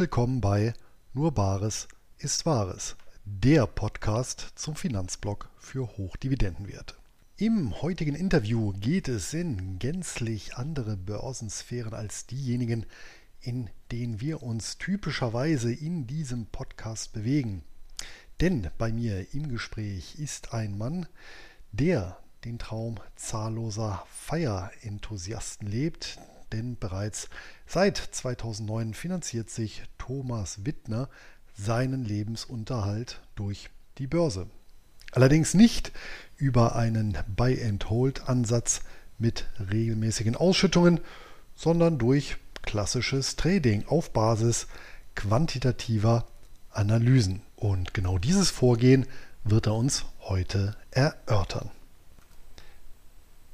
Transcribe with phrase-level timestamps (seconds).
[0.00, 0.72] Willkommen bei
[1.12, 1.86] Nur Bares
[2.16, 2.96] ist Wahres,
[3.26, 6.94] der Podcast zum Finanzblock für Hochdividendenwerte.
[7.36, 12.86] Im heutigen Interview geht es in gänzlich andere Börsensphären als diejenigen,
[13.42, 17.62] in denen wir uns typischerweise in diesem Podcast bewegen.
[18.40, 21.08] Denn bei mir im Gespräch ist ein Mann,
[21.72, 26.18] der den Traum zahlloser Feierenthusiasten lebt,
[26.52, 27.28] denn bereits
[27.66, 31.08] seit 2009 finanziert sich Thomas Wittner
[31.54, 34.48] seinen Lebensunterhalt durch die Börse.
[35.12, 35.92] Allerdings nicht
[36.36, 38.80] über einen Buy-and-Hold-Ansatz
[39.18, 41.00] mit regelmäßigen Ausschüttungen,
[41.54, 44.66] sondern durch klassisches Trading auf Basis
[45.14, 46.26] quantitativer
[46.70, 47.42] Analysen.
[47.56, 49.06] Und genau dieses Vorgehen
[49.44, 51.70] wird er uns heute erörtern.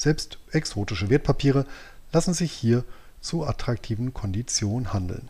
[0.00, 1.66] Selbst exotische Wertpapiere
[2.10, 2.84] lassen sich hier
[3.20, 5.28] zu attraktiven Konditionen handeln.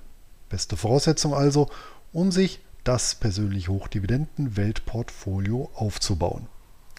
[0.49, 1.69] Beste Voraussetzung also,
[2.13, 6.47] um sich das persönlich Hochdividenden-Weltportfolio aufzubauen.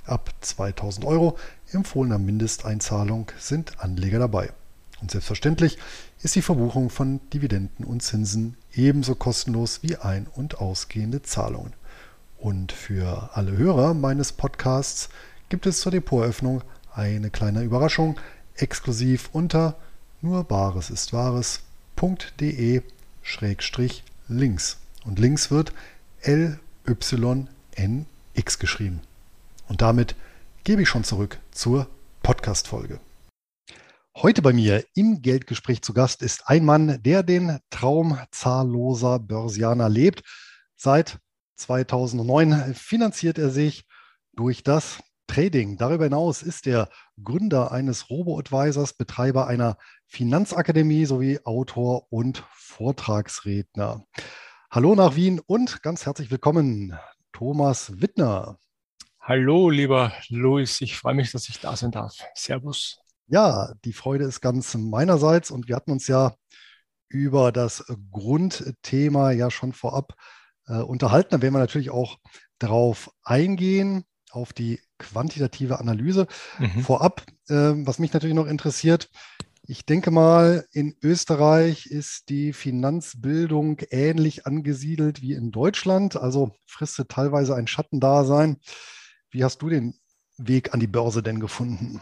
[0.03, 1.38] Ab 2000 Euro
[1.72, 4.52] empfohlener Mindesteinzahlung sind Anleger dabei.
[4.99, 5.77] Und selbstverständlich
[6.22, 11.72] ist die Verbuchung von Dividenden und Zinsen ebenso kostenlos wie ein- und ausgehende Zahlungen.
[12.38, 15.08] Und für alle Hörer meines Podcasts
[15.47, 16.64] gibt es zur Depoteröffnung
[16.94, 18.20] eine kleine Überraschung
[18.56, 19.78] exklusiv unter
[20.22, 22.82] nur bares ist wahres.de
[23.24, 24.78] schrägstrich links.
[25.04, 25.74] Und links wird
[26.22, 26.60] L-Y-N-X
[28.60, 29.02] geschrieben.
[29.68, 30.16] Und damit
[30.64, 31.88] gebe ich schon zurück zur
[32.22, 33.00] Podcast-Folge.
[34.18, 39.90] Heute bei mir im Geldgespräch zu Gast ist ein Mann, der den Traum zahlloser Börsianer
[39.90, 40.22] lebt.
[40.76, 41.18] Seit
[41.56, 43.86] 2009 finanziert er sich
[44.34, 45.00] durch das
[45.31, 45.77] Trading.
[45.77, 46.89] Darüber hinaus ist er
[47.23, 54.03] Gründer eines Robo-Advisors, Betreiber einer Finanzakademie sowie Autor und Vortragsredner.
[54.69, 56.97] Hallo nach Wien und ganz herzlich willkommen,
[57.31, 58.58] Thomas Wittner.
[59.21, 62.13] Hallo, lieber Luis, ich freue mich, dass ich da sein darf.
[62.36, 62.99] Servus.
[63.27, 66.36] Ja, die Freude ist ganz meinerseits und wir hatten uns ja
[67.08, 70.13] über das Grundthema ja schon vorab
[70.67, 71.30] äh, unterhalten.
[71.31, 72.17] Da werden wir natürlich auch
[72.59, 76.27] darauf eingehen, auf die quantitative Analyse.
[76.59, 76.81] Mhm.
[76.81, 79.09] Vorab, äh, was mich natürlich noch interessiert,
[79.64, 87.09] ich denke mal, in Österreich ist die Finanzbildung ähnlich angesiedelt wie in Deutschland, also fristet
[87.09, 88.58] teilweise ein Schattendasein.
[89.30, 89.93] Wie hast du den
[90.37, 92.02] Weg an die Börse denn gefunden?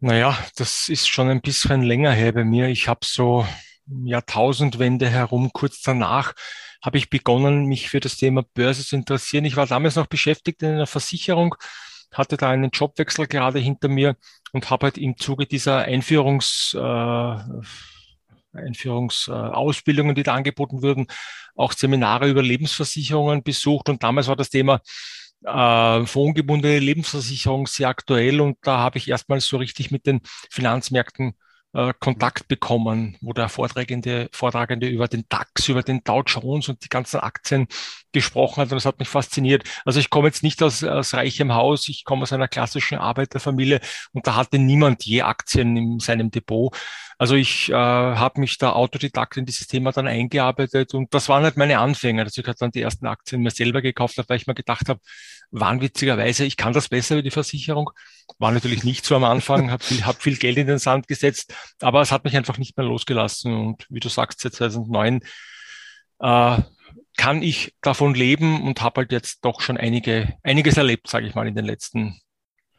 [0.00, 2.68] Naja, das ist schon ein bisschen länger her bei mir.
[2.68, 3.46] Ich habe so
[3.86, 6.34] Jahrtausendwende herum, kurz danach,
[6.82, 9.44] habe ich begonnen, mich für das Thema Börse zu interessieren.
[9.44, 11.54] Ich war damals noch beschäftigt in einer Versicherung,
[12.12, 14.16] hatte da einen Jobwechsel gerade hinter mir
[14.52, 17.36] und habe halt im Zuge dieser Einführungs, äh,
[18.54, 21.06] Einführungsausbildungen, die da angeboten wurden,
[21.54, 23.88] auch Seminare über Lebensversicherungen besucht.
[23.88, 24.80] Und damals war das Thema
[25.44, 28.40] äh, fondsgebundene Lebensversicherung sehr aktuell.
[28.40, 31.34] Und da habe ich erstmals so richtig mit den Finanzmärkten
[31.74, 36.84] äh, Kontakt bekommen, wo der Vortragende, Vortragende über den DAX, über den Dow Jones und
[36.84, 37.66] die ganzen Aktien
[38.12, 38.70] gesprochen hat.
[38.70, 39.64] Und das hat mich fasziniert.
[39.84, 43.80] Also ich komme jetzt nicht aus, aus reichem Haus, ich komme aus einer klassischen Arbeiterfamilie
[44.12, 46.76] und da hatte niemand je Aktien in seinem Depot.
[47.18, 51.44] Also ich äh, habe mich da autodidakt in dieses Thema dann eingearbeitet und das waren
[51.44, 52.22] halt meine Anfänge.
[52.22, 55.00] Also ich hatte dann die ersten Aktien mir selber gekauft, weil ich mir gedacht habe,
[55.52, 57.90] wahnwitzigerweise, ich kann das besser wie die Versicherung.
[58.38, 61.54] War natürlich nicht so am Anfang, habe viel, hab viel Geld in den Sand gesetzt,
[61.80, 63.54] aber es hat mich einfach nicht mehr losgelassen.
[63.54, 65.20] Und wie du sagst, seit 2009
[66.20, 66.58] äh,
[67.16, 71.34] kann ich davon leben und habe halt jetzt doch schon einige, einiges erlebt, sage ich
[71.34, 72.20] mal, in den letzten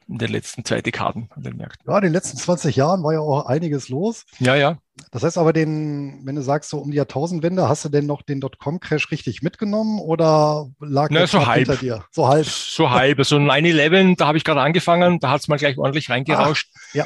[0.08, 1.90] in den letzten zwei Dekaden an den Märkten.
[1.90, 4.26] Ja, in den letzten 20 Jahren war ja auch einiges los.
[4.40, 4.78] Ja, ja.
[5.12, 8.22] Das heißt aber, den, wenn du sagst, so um die Jahrtausendwende, hast du denn noch
[8.22, 11.68] den Dotcom-Crash richtig mitgenommen oder lag Na, so halb.
[11.68, 12.06] hinter dir?
[12.12, 12.46] So halb.
[12.46, 13.26] So halb.
[13.26, 16.70] So 9-11, da habe ich gerade angefangen, da hat es mal gleich ordentlich reingerauscht.
[16.74, 17.06] Ah, ja.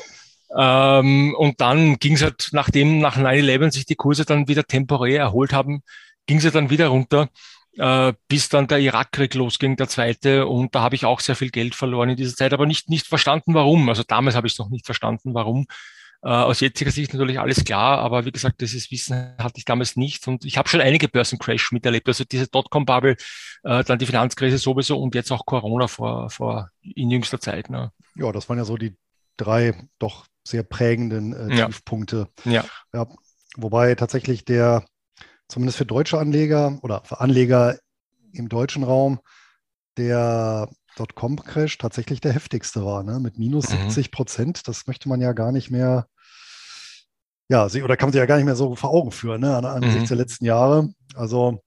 [1.00, 5.20] Ähm, und dann ging es halt, nachdem nach 9-11 sich die Kurse dann wieder temporär
[5.20, 5.82] erholt haben,
[6.26, 7.30] ging es dann wieder runter
[7.78, 10.48] äh, bis dann der Irakkrieg losging, der zweite.
[10.48, 13.08] Und da habe ich auch sehr viel Geld verloren in dieser Zeit, aber nicht, nicht
[13.08, 13.90] verstanden, warum.
[13.90, 15.68] Also damals habe ich es noch nicht verstanden, warum.
[16.24, 19.96] Äh, aus jetziger Sicht natürlich alles klar, aber wie gesagt, dieses Wissen hatte ich damals
[19.96, 22.08] nicht und ich habe schon einige Börsencrash miterlebt.
[22.08, 23.16] Also diese Dotcom-Bubble,
[23.64, 27.70] äh, dann die Finanzkrise sowieso und jetzt auch Corona vor, vor in jüngster Zeit.
[27.70, 27.92] Ne?
[28.16, 28.96] Ja, das waren ja so die
[29.38, 32.28] drei doch sehr prägenden äh, Tiefpunkte.
[32.46, 32.66] Ja.
[32.94, 33.08] ja.
[33.56, 34.86] Wobei tatsächlich der,
[35.48, 37.78] zumindest für deutsche Anleger oder für Anleger
[38.34, 39.20] im deutschen Raum,
[39.98, 43.20] der Dotcom-Crash tatsächlich der heftigste war, ne?
[43.20, 43.84] mit minus mhm.
[43.84, 44.68] 70 Prozent.
[44.68, 46.08] Das möchte man ja gar nicht mehr,
[47.50, 49.56] ja, sie, oder kann man sich ja gar nicht mehr so vor Augen führen, ne?
[49.58, 50.16] angesichts mhm.
[50.16, 50.90] der letzten Jahre.
[51.16, 51.62] Also,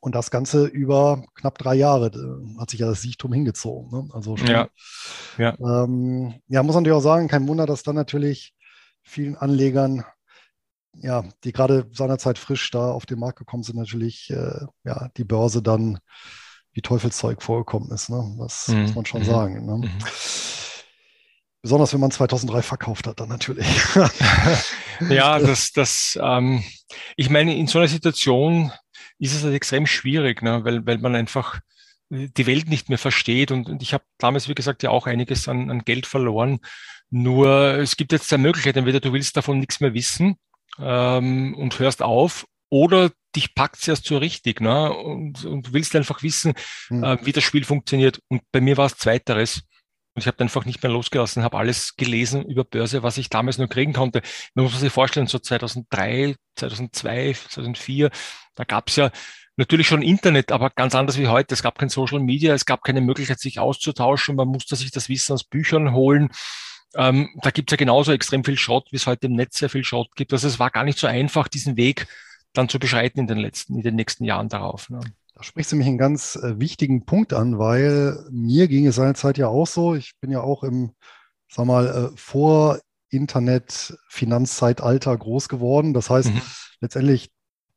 [0.00, 3.90] und das Ganze über knapp drei Jahre äh, hat sich ja das Siechtum hingezogen.
[3.90, 4.08] Ne?
[4.12, 4.68] Also schon, ja.
[5.38, 5.56] Ja.
[5.58, 8.54] Ähm, ja, muss man natürlich auch sagen, kein Wunder, dass dann natürlich
[9.02, 10.04] vielen Anlegern
[11.02, 15.24] ja, die gerade seinerzeit frisch da auf den Markt gekommen sind, natürlich äh, ja, die
[15.24, 15.98] Börse dann
[16.72, 18.10] wie Teufelszeug vorgekommen ist.
[18.10, 18.36] Ne?
[18.38, 18.82] Das mhm.
[18.82, 19.26] muss man schon mhm.
[19.26, 19.66] sagen.
[19.66, 19.76] Ne?
[19.78, 19.98] Mhm.
[21.62, 23.66] Besonders wenn man 2003 verkauft hat, dann natürlich.
[25.08, 26.62] ja, das, das, ähm,
[27.16, 28.70] ich meine, in so einer Situation
[29.18, 30.64] ist es halt extrem schwierig, ne?
[30.64, 31.60] weil, weil man einfach
[32.10, 33.50] die Welt nicht mehr versteht.
[33.50, 36.60] Und, und ich habe damals, wie gesagt, ja auch einiges an, an Geld verloren.
[37.10, 38.78] Nur es gibt jetzt zwei Möglichkeiten.
[38.78, 40.36] Entweder du willst davon nichts mehr wissen
[40.80, 44.92] ähm, und hörst auf oder dich packt es erst so richtig ne?
[44.92, 46.54] und, und du willst einfach wissen,
[46.88, 47.04] mhm.
[47.04, 48.20] äh, wie das Spiel funktioniert.
[48.28, 49.62] Und bei mir war es zweiteres.
[50.14, 53.58] Und ich habe einfach nicht mehr losgelassen, habe alles gelesen über Börse, was ich damals
[53.58, 54.22] nur kriegen konnte.
[54.54, 58.10] Man muss sich vorstellen, so 2003, 2002, 2004,
[58.54, 59.10] da gab es ja
[59.58, 61.52] natürlich schon Internet, aber ganz anders wie heute.
[61.52, 64.36] Es gab kein Social Media, es gab keine Möglichkeit, sich auszutauschen.
[64.36, 66.30] Man musste sich das Wissen aus Büchern holen.
[66.94, 69.68] Ähm, da gibt es ja genauso extrem viel Schrott, wie es heute im Netz sehr
[69.68, 70.32] viel Schrott gibt.
[70.32, 72.06] Also es war gar nicht so einfach, diesen Weg
[72.52, 74.88] dann zu beschreiten in den letzten, in den nächsten Jahren darauf.
[74.88, 75.00] Ne?
[75.34, 79.36] Da sprichst du mich einen ganz äh, wichtigen Punkt an, weil mir ging es seinerzeit
[79.36, 79.94] ja auch so.
[79.94, 80.92] Ich bin ja auch im,
[81.48, 82.80] sag mal, äh, vor
[83.10, 85.92] Internet-Finanzzeitalter groß geworden.
[85.92, 86.40] Das heißt, mhm.
[86.80, 87.30] letztendlich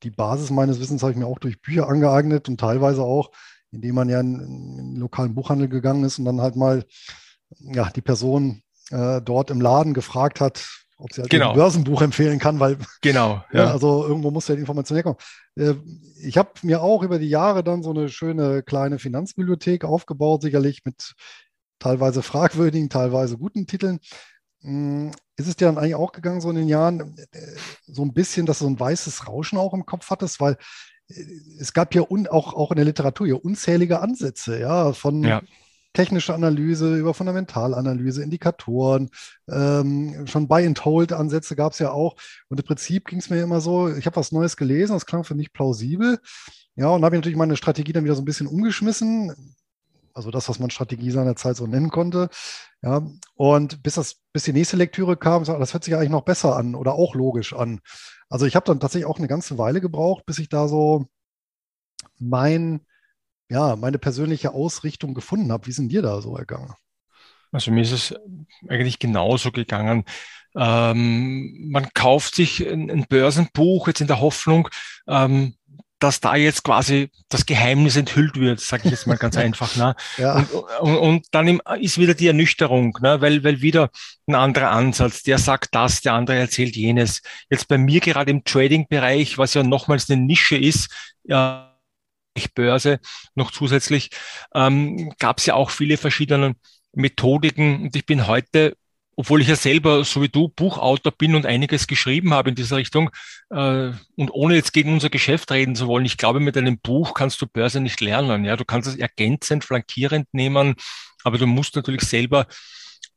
[0.03, 3.31] die Basis meines Wissens habe ich mir auch durch Bücher angeeignet und teilweise auch,
[3.71, 6.85] indem man ja in, in den lokalen Buchhandel gegangen ist und dann halt mal
[7.59, 11.51] ja, die Person äh, dort im Laden gefragt hat, ob sie halt genau.
[11.51, 13.59] ein Börsenbuch empfehlen kann, weil genau, ja.
[13.65, 15.17] ja also irgendwo muss ja die Information herkommen.
[15.55, 15.75] Äh,
[16.21, 20.83] ich habe mir auch über die Jahre dann so eine schöne kleine Finanzbibliothek aufgebaut, sicherlich
[20.83, 21.13] mit
[21.79, 23.99] teilweise fragwürdigen, teilweise guten Titeln.
[24.61, 27.39] Hm, ist es dir dann eigentlich auch gegangen, so in den Jahren, äh,
[27.87, 30.57] so ein bisschen, dass du so ein weißes Rauschen auch im Kopf hattest, weil
[31.07, 31.23] äh,
[31.59, 35.41] es gab ja un, auch, auch in der Literatur ja unzählige Ansätze, ja, von ja
[35.93, 39.09] technische Analyse, über Fundamentalanalyse, Indikatoren,
[39.49, 42.15] ähm, schon Buy-and-Hold-Ansätze gab es ja auch.
[42.47, 45.23] Und im Prinzip ging es mir immer so, ich habe was Neues gelesen, das klang
[45.23, 46.19] für mich plausibel.
[46.75, 49.55] Ja, und habe natürlich meine Strategie dann wieder so ein bisschen umgeschmissen.
[50.13, 52.29] Also das, was man Strategie seiner Zeit so nennen konnte.
[52.81, 53.05] Ja,
[53.35, 56.75] und bis, das, bis die nächste Lektüre kam, das hört sich eigentlich noch besser an
[56.75, 57.79] oder auch logisch an.
[58.29, 61.07] Also ich habe dann tatsächlich auch eine ganze Weile gebraucht, bis ich da so
[62.19, 62.81] mein
[63.49, 65.67] ja, meine persönliche Ausrichtung gefunden habe.
[65.67, 66.73] Wie sind dir da so ergangen?
[67.51, 68.15] Also mir ist es
[68.67, 70.05] eigentlich genauso gegangen.
[70.55, 74.67] Ähm, man kauft sich ein, ein, Börsenbuch jetzt in der Hoffnung,
[75.07, 75.55] ähm,
[75.99, 79.75] dass da jetzt quasi das Geheimnis enthüllt wird, sage ich jetzt mal ganz einfach.
[79.75, 79.95] Ne?
[80.17, 80.37] Ja.
[80.37, 80.51] Und,
[80.81, 83.19] und, und, dann ist wieder die Ernüchterung, ne?
[83.21, 83.89] weil, weil wieder
[84.27, 87.21] ein anderer Ansatz, der sagt das, der andere erzählt jenes.
[87.49, 90.89] Jetzt bei mir gerade im Trading-Bereich, was ja nochmals eine Nische ist,
[91.23, 91.68] ja,
[92.53, 92.99] Börse
[93.35, 94.09] noch zusätzlich,
[94.55, 96.55] ähm, gab es ja auch viele verschiedene
[96.93, 97.83] Methodiken.
[97.83, 98.75] Und ich bin heute,
[99.15, 102.77] obwohl ich ja selber, so wie du, Buchautor bin und einiges geschrieben habe in dieser
[102.77, 103.09] Richtung,
[103.49, 107.13] äh, und ohne jetzt gegen unser Geschäft reden zu wollen, ich glaube, mit einem Buch
[107.13, 108.45] kannst du Börse nicht lernen.
[108.45, 110.75] Ja, du kannst es ergänzend, flankierend nehmen,
[111.23, 112.47] aber du musst natürlich selber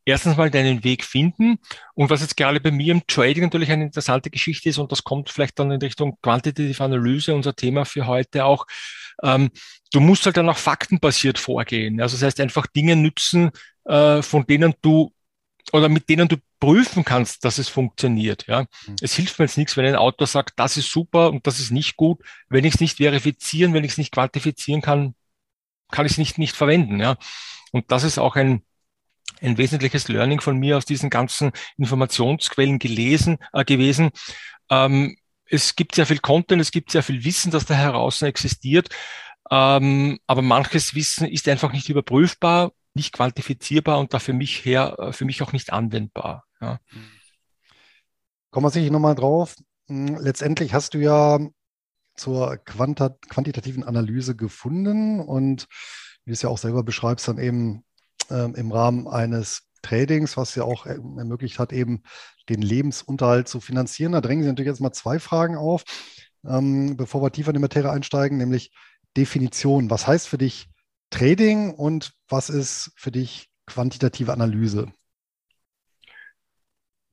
[0.04, 1.58] erstens mal deinen Weg finden.
[1.94, 5.04] Und was jetzt gerade bei mir im Trading natürlich eine interessante Geschichte ist, und das
[5.04, 8.66] kommt vielleicht dann in Richtung Quantitative Analyse, unser Thema für heute auch,
[9.22, 9.50] ähm,
[9.92, 12.00] du musst halt dann auch faktenbasiert vorgehen.
[12.00, 13.50] Also das heißt einfach Dinge nützen,
[13.84, 15.12] äh, von denen du
[15.72, 18.46] oder mit denen du prüfen kannst, dass es funktioniert.
[18.46, 18.96] Ja, mhm.
[19.00, 21.70] es hilft mir jetzt nichts, wenn ein Autor sagt, das ist super und das ist
[21.70, 22.20] nicht gut.
[22.48, 25.14] Wenn ich es nicht verifizieren, wenn ich es nicht quantifizieren kann,
[25.90, 27.00] kann ich es nicht nicht verwenden.
[27.00, 27.16] Ja,
[27.70, 28.62] und das ist auch ein
[29.42, 34.10] ein wesentliches Learning von mir aus diesen ganzen Informationsquellen gelesen äh, gewesen.
[34.70, 38.88] Ähm, es gibt sehr viel Content, es gibt sehr viel Wissen, das da heraus existiert.
[39.50, 44.96] Ähm, aber manches Wissen ist einfach nicht überprüfbar, nicht quantifizierbar und da für mich her,
[44.98, 46.44] äh, für mich auch nicht anwendbar.
[46.60, 46.78] Ja.
[48.50, 49.54] Kommen wir sicher nochmal drauf.
[49.88, 51.38] Hm, letztendlich hast du ja
[52.14, 55.66] zur quantitativen Analyse gefunden und
[56.24, 57.84] wie du es ja auch selber beschreibst, dann eben
[58.28, 62.02] im Rahmen eines Tradings, was ja auch ermöglicht hat, eben
[62.48, 64.12] den Lebensunterhalt zu finanzieren.
[64.12, 65.84] Da drängen sich natürlich jetzt mal zwei Fragen auf,
[66.46, 68.72] ähm, bevor wir tiefer in die Materie einsteigen, nämlich
[69.16, 69.90] Definition.
[69.90, 70.68] Was heißt für dich
[71.10, 74.90] Trading und was ist für dich quantitative Analyse?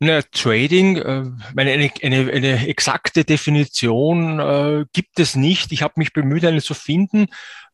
[0.01, 1.25] Na, Trading, äh,
[1.57, 5.73] eine, eine, eine exakte Definition äh, gibt es nicht.
[5.73, 7.27] Ich habe mich bemüht, eine zu finden,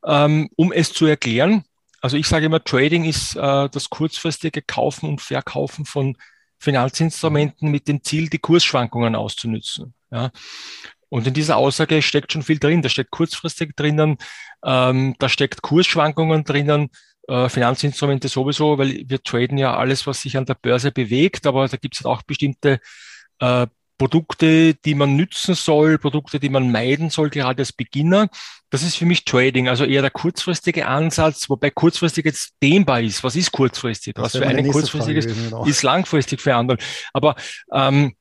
[0.04, 1.64] ähm, um es zu erklären.
[2.06, 6.16] Also ich sage immer, Trading ist äh, das kurzfristige Kaufen und Verkaufen von
[6.60, 9.96] Finanzinstrumenten mit dem Ziel, die Kursschwankungen auszunützen.
[10.12, 10.30] Ja.
[11.10, 12.84] Und in dieser Aussage steckt schon viel drin.
[12.84, 14.20] Da steckt kurzfristig drinnen,
[14.64, 16.90] ähm, da steckt Kursschwankungen drinnen,
[17.28, 21.68] äh, Finanzinstrumente sowieso, weil wir traden ja alles, was sich an der Börse bewegt, aber
[21.68, 22.82] da gibt es auch bestimmte
[23.40, 23.66] äh,
[23.98, 28.28] Produkte, die man nützen soll, Produkte, die man meiden soll, gerade als Beginner.
[28.70, 33.24] Das ist für mich Trading, also eher der kurzfristige Ansatz, wobei kurzfristig jetzt dehnbar ist.
[33.24, 34.16] Was ist kurzfristig?
[34.16, 35.66] Das was für einen kurzfristig ist, genau.
[35.66, 36.78] ist langfristig für andere.
[37.14, 37.36] Aber
[37.72, 38.16] ähm,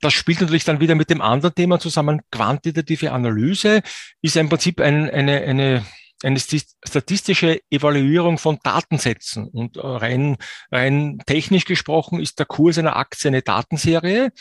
[0.00, 2.22] das spielt natürlich dann wieder mit dem anderen Thema zusammen.
[2.30, 3.82] Quantitative Analyse
[4.22, 5.84] ist im Prinzip ein, eine, eine,
[6.22, 9.48] eine statistische Evaluierung von Datensätzen.
[9.48, 10.36] Und äh, rein,
[10.72, 14.32] rein technisch gesprochen ist der Kurs einer Aktie eine Datenserie.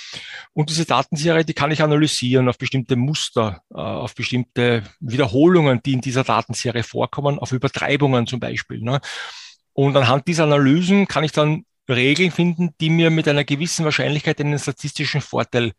[0.53, 5.93] Und diese Datenserie, die kann ich analysieren auf bestimmte Muster, äh, auf bestimmte Wiederholungen, die
[5.93, 8.81] in dieser Datenserie vorkommen, auf Übertreibungen zum Beispiel.
[8.81, 8.99] Ne?
[9.73, 14.41] Und anhand dieser Analysen kann ich dann Regeln finden, die mir mit einer gewissen Wahrscheinlichkeit
[14.41, 15.73] einen statistischen Vorteil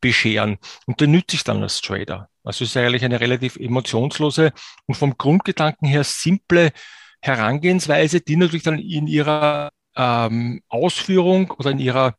[0.00, 0.58] bescheren.
[0.86, 2.28] Und den nütze ich dann als Trader.
[2.42, 4.52] Also es ist eigentlich eine relativ emotionslose
[4.86, 6.72] und vom Grundgedanken her simple
[7.20, 12.14] Herangehensweise, die natürlich dann in ihrer ähm, Ausführung oder in ihrer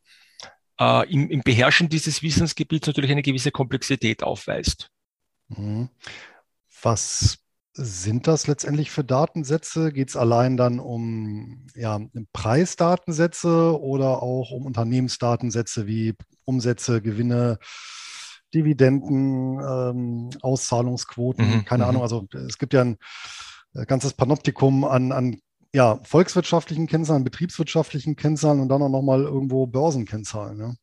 [0.80, 4.90] äh, im, im Beherrschen dieses Wissensgebiets natürlich eine gewisse Komplexität aufweist.
[5.48, 5.90] Mhm.
[6.82, 7.40] Was
[7.74, 9.92] sind das letztendlich für Datensätze?
[9.92, 12.00] Geht es allein dann um ja,
[12.34, 17.60] Preisdatensätze oder auch um Unternehmensdatensätze wie Umsätze, Gewinne,
[18.54, 21.58] Dividenden, ähm, Auszahlungsquoten?
[21.58, 21.66] Mhm.
[21.66, 21.90] Keine mhm.
[21.90, 22.02] Ahnung.
[22.04, 22.98] Also es gibt ja ein
[23.74, 25.40] äh, ganzes Panoptikum an, an
[25.74, 30.60] ja, volkswirtschaftlichen Kennzahlen, betriebswirtschaftlichen Kennzahlen und dann auch nochmal irgendwo Börsenkennzahlen.
[30.60, 30.74] Ja.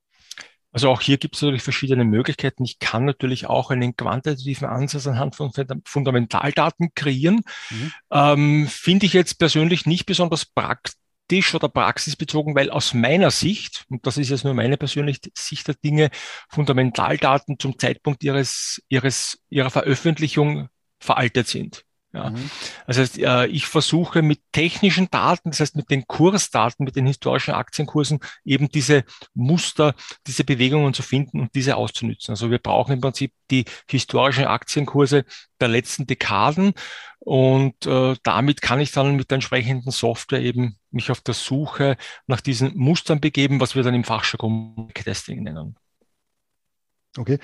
[0.71, 2.65] Also auch hier gibt es natürlich verschiedene Möglichkeiten.
[2.65, 5.51] Ich kann natürlich auch einen quantitativen Ansatz anhand von
[5.85, 7.41] Fundamentaldaten kreieren.
[7.71, 7.93] Mhm.
[8.11, 10.45] Ähm, Finde ich jetzt persönlich nicht besonders
[11.29, 15.69] praktisch oder praxisbezogen, weil aus meiner Sicht, und das ist jetzt nur meine persönliche Sicht
[15.69, 16.11] der Dinge,
[16.49, 20.69] Fundamentaldaten zum Zeitpunkt ihres, ihres, ihrer Veröffentlichung
[20.99, 21.85] veraltet sind.
[22.15, 22.31] Ja.
[22.31, 22.51] Mhm.
[22.87, 27.07] Das heißt, äh, ich versuche mit technischen Daten, das heißt mit den Kursdaten, mit den
[27.07, 29.05] historischen Aktienkursen eben diese
[29.35, 29.95] Muster,
[30.27, 32.33] diese Bewegungen zu finden und diese auszunützen.
[32.33, 35.27] Also wir brauchen im Prinzip die historischen Aktienkurse
[35.61, 36.73] der letzten Dekaden
[37.29, 41.99] und äh, damit kann ich dann mit der entsprechenden Software eben mich auf der Suche
[42.27, 45.77] nach diesen Mustern begeben, was wir dann im Fachjargon Testing nennen.
[47.19, 47.39] Okay,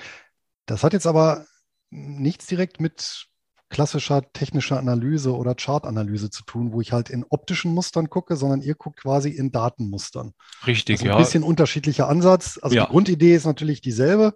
[0.65, 1.45] das hat jetzt aber
[1.91, 3.27] nichts direkt mit
[3.69, 8.63] klassischer technischer Analyse oder Chartanalyse zu tun, wo ich halt in optischen Mustern gucke, sondern
[8.63, 10.33] ihr guckt quasi in Datenmustern.
[10.65, 11.15] Richtig, also ein ja.
[11.15, 12.57] Ein bisschen unterschiedlicher Ansatz.
[12.59, 12.85] Also ja.
[12.85, 14.33] die Grundidee ist natürlich dieselbe,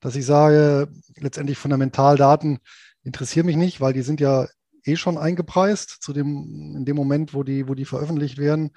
[0.00, 2.58] dass ich sage, letztendlich Fundamentaldaten
[3.04, 4.48] interessieren mich nicht, weil die sind ja
[4.84, 8.72] eh schon eingepreist zu dem, in dem Moment, wo die, wo die veröffentlicht werden.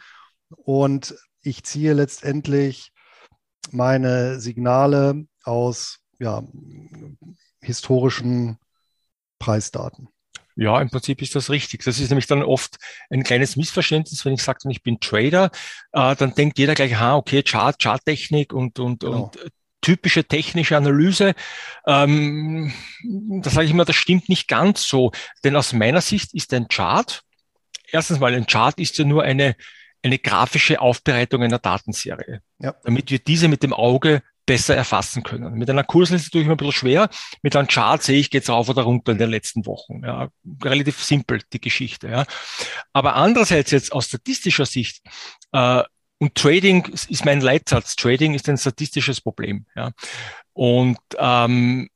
[0.50, 2.92] Und ich ziehe letztendlich
[3.72, 6.44] meine Signale aus ja,
[7.62, 8.58] historischen
[9.40, 10.10] Preisdaten.
[10.56, 11.84] Ja, im Prinzip ist das richtig.
[11.84, 12.78] Das ist nämlich dann oft
[13.10, 15.52] ein kleines Missverständnis, wenn ich sage, ich bin Trader,
[15.92, 19.24] äh, dann denkt jeder gleich, ha, okay, Chart, Charttechnik und, und, genau.
[19.26, 19.52] und
[19.86, 21.36] typische technische Analyse.
[21.86, 22.74] Ähm,
[23.44, 25.12] da sage ich immer, das stimmt nicht ganz so.
[25.44, 27.22] Denn aus meiner Sicht ist ein Chart,
[27.92, 29.56] erstens mal, ein Chart ist ja nur eine,
[30.02, 32.74] eine grafische Aufbereitung einer Datenserie, ja.
[32.84, 35.54] damit wir diese mit dem Auge besser erfassen können.
[35.54, 37.10] Mit einer Kursliste tue ich mir ein bisschen schwer.
[37.44, 40.04] Mit einem Chart sehe ich, geht's rauf oder runter in den letzten Wochen.
[40.04, 40.30] Ja,
[40.64, 42.10] relativ simpel, die Geschichte.
[42.10, 42.26] Ja.
[42.92, 45.02] Aber andererseits jetzt aus statistischer Sicht,
[45.52, 45.84] äh,
[46.26, 47.96] und Trading ist mein Leitsatz.
[47.96, 49.68] Trading ist ein statistisches Problem.
[49.76, 49.92] Ja.
[50.54, 51.88] Und ähm,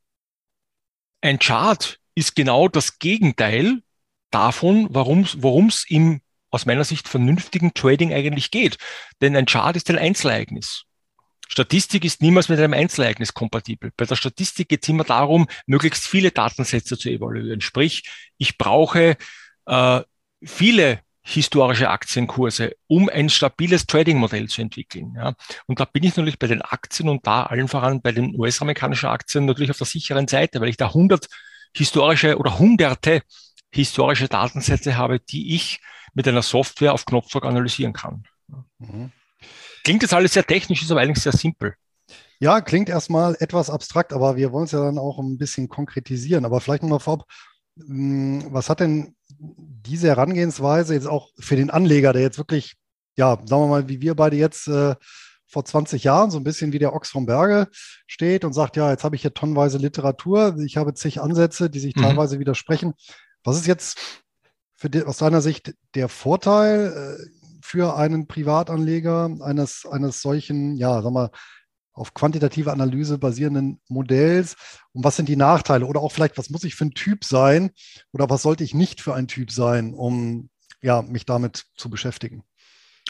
[1.21, 3.81] ein Chart ist genau das Gegenteil
[4.29, 6.21] davon, worum es im
[6.51, 8.77] aus meiner Sicht vernünftigen Trading eigentlich geht.
[9.19, 10.83] Denn ein Chart ist ein Einzelereignis.
[11.47, 13.91] Statistik ist niemals mit einem Einzelereignis kompatibel.
[13.97, 17.61] Bei der Statistik geht es immer darum, möglichst viele Datensätze zu evaluieren.
[17.61, 18.03] Sprich,
[18.37, 19.17] ich brauche
[19.65, 20.01] äh,
[20.43, 25.13] viele historische Aktienkurse, um ein stabiles Trading-Modell zu entwickeln.
[25.15, 25.35] Ja.
[25.67, 29.09] Und da bin ich natürlich bei den Aktien und da allen voran bei den US-amerikanischen
[29.09, 31.27] Aktien natürlich auf der sicheren Seite, weil ich da 100
[31.75, 33.21] historische oder hunderte
[33.71, 35.79] historische Datensätze habe, die ich
[36.15, 38.23] mit einer Software auf Knopfdruck analysieren kann.
[38.79, 39.11] Mhm.
[39.83, 41.75] Klingt jetzt alles sehr technisch, ist aber eigentlich sehr simpel.
[42.39, 46.45] Ja, klingt erstmal etwas abstrakt, aber wir wollen es ja dann auch ein bisschen konkretisieren.
[46.45, 47.25] Aber vielleicht nochmal vorab,
[47.77, 52.75] hm, was hat denn diese Herangehensweise jetzt auch für den Anleger, der jetzt wirklich,
[53.15, 54.95] ja, sagen wir mal, wie wir beide jetzt äh,
[55.47, 57.67] vor 20 Jahren, so ein bisschen wie der Ochs vom Berge
[58.05, 61.79] steht und sagt, ja, jetzt habe ich hier tonnenweise Literatur, ich habe zig Ansätze, die
[61.79, 62.01] sich mhm.
[62.01, 62.93] teilweise widersprechen.
[63.43, 63.97] Was ist jetzt
[64.75, 71.01] für die, aus deiner Sicht der Vorteil äh, für einen Privatanleger eines, eines solchen, ja,
[71.01, 71.31] sag mal,
[71.93, 74.55] auf quantitative Analyse basierenden Modells.
[74.93, 75.85] Und was sind die Nachteile?
[75.85, 77.71] Oder auch vielleicht, was muss ich für ein Typ sein?
[78.11, 80.49] Oder was sollte ich nicht für ein Typ sein, um
[80.81, 82.43] ja, mich damit zu beschäftigen?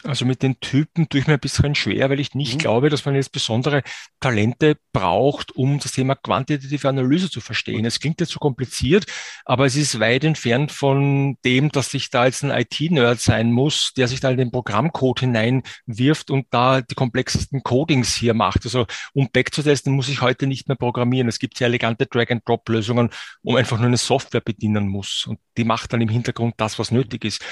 [0.04, 2.58] Also mit den Typen tue ich mir ein bisschen schwer, weil ich nicht mhm.
[2.58, 3.82] glaube, dass man jetzt besondere
[4.18, 7.84] Talente braucht, um das Thema quantitative Analyse zu verstehen.
[7.84, 9.04] Es klingt jetzt so kompliziert,
[9.44, 13.92] aber es ist weit entfernt von dem, dass ich da jetzt ein IT-Nerd sein muss,
[13.94, 18.64] der sich da in den Programmcode hineinwirft und da die komplexesten Codings hier macht.
[18.64, 21.28] Also um backzutesten, muss ich heute nicht mehr programmieren.
[21.28, 23.10] Es gibt sehr elegante Drag-and-Drop-Lösungen,
[23.42, 25.26] man einfach nur eine Software bedienen muss.
[25.26, 27.42] Und die macht dann im Hintergrund das, was nötig ist.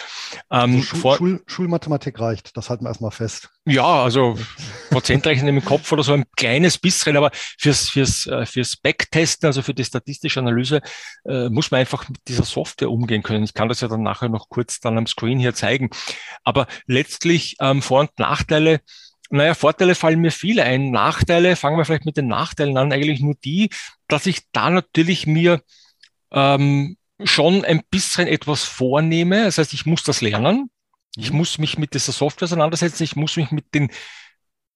[0.50, 2.56] Ähm, also Schul Schul Schulmathematik reicht reicht.
[2.56, 3.50] Das halten wir erstmal fest.
[3.66, 4.38] Ja, also
[4.90, 9.62] Prozentrechnen im Kopf oder so ein kleines bisschen, aber fürs, fürs, äh, fürs Backtesten, also
[9.62, 10.80] für die statistische Analyse,
[11.26, 13.44] äh, muss man einfach mit dieser Software umgehen können.
[13.44, 15.90] Ich kann das ja dann nachher noch kurz dann am Screen hier zeigen.
[16.44, 18.80] Aber letztlich ähm, Vor- und Nachteile,
[19.30, 20.90] naja, Vorteile fallen mir viele ein.
[20.90, 23.68] Nachteile, fangen wir vielleicht mit den Nachteilen an, eigentlich nur die,
[24.08, 25.60] dass ich da natürlich mir
[26.32, 29.44] ähm, schon ein bisschen etwas vornehme.
[29.44, 30.70] Das heißt, ich muss das lernen.
[31.16, 31.38] Ich mhm.
[31.38, 33.02] muss mich mit dieser Software auseinandersetzen.
[33.02, 33.90] Ich muss mich mit den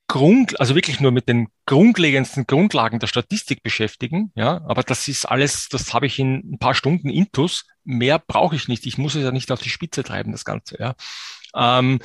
[0.09, 4.31] Grund, also wirklich nur mit den grundlegendsten Grundlagen der Statistik beschäftigen.
[4.35, 7.67] Ja, aber das ist alles, das habe ich in ein paar Stunden Intus.
[7.85, 8.85] Mehr brauche ich nicht.
[8.87, 10.77] Ich muss es ja nicht auf die Spitze treiben, das Ganze.
[10.79, 10.95] Ja.
[11.55, 12.01] Ähm,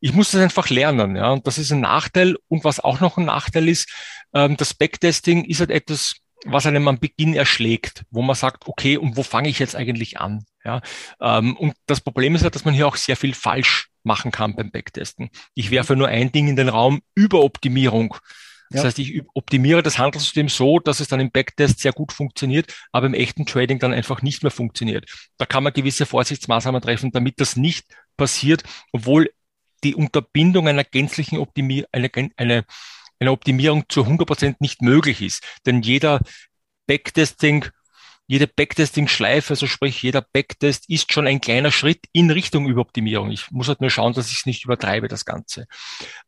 [0.00, 2.36] ich muss das einfach lernen, ja, und das ist ein Nachteil.
[2.48, 3.88] Und was auch noch ein Nachteil ist,
[4.34, 8.96] ähm, das Backtesting ist halt etwas, was einem am Beginn erschlägt, wo man sagt, okay,
[8.96, 10.44] und wo fange ich jetzt eigentlich an?
[10.64, 10.80] Ja,
[11.20, 14.54] ähm, und das Problem ist ja, dass man hier auch sehr viel falsch machen kann
[14.54, 15.30] beim Backtesten.
[15.54, 18.16] Ich werfe nur ein Ding in den Raum, Überoptimierung.
[18.70, 18.86] Das ja.
[18.86, 23.06] heißt, ich optimiere das Handelssystem so, dass es dann im Backtest sehr gut funktioniert, aber
[23.06, 25.10] im echten Trading dann einfach nicht mehr funktioniert.
[25.36, 29.30] Da kann man gewisse Vorsichtsmaßnahmen treffen, damit das nicht passiert, obwohl
[29.84, 32.64] die Unterbindung einer gänzlichen Optimierung, eine, eine
[33.24, 35.42] eine Optimierung zu 100 Prozent nicht möglich ist.
[35.66, 36.20] Denn jeder
[36.86, 37.66] Backtesting,
[38.26, 43.30] jede Backtesting-Schleife, also sprich jeder Backtest ist schon ein kleiner Schritt in Richtung Überoptimierung.
[43.30, 45.66] Ich muss halt nur schauen, dass ich es nicht übertreibe, das Ganze.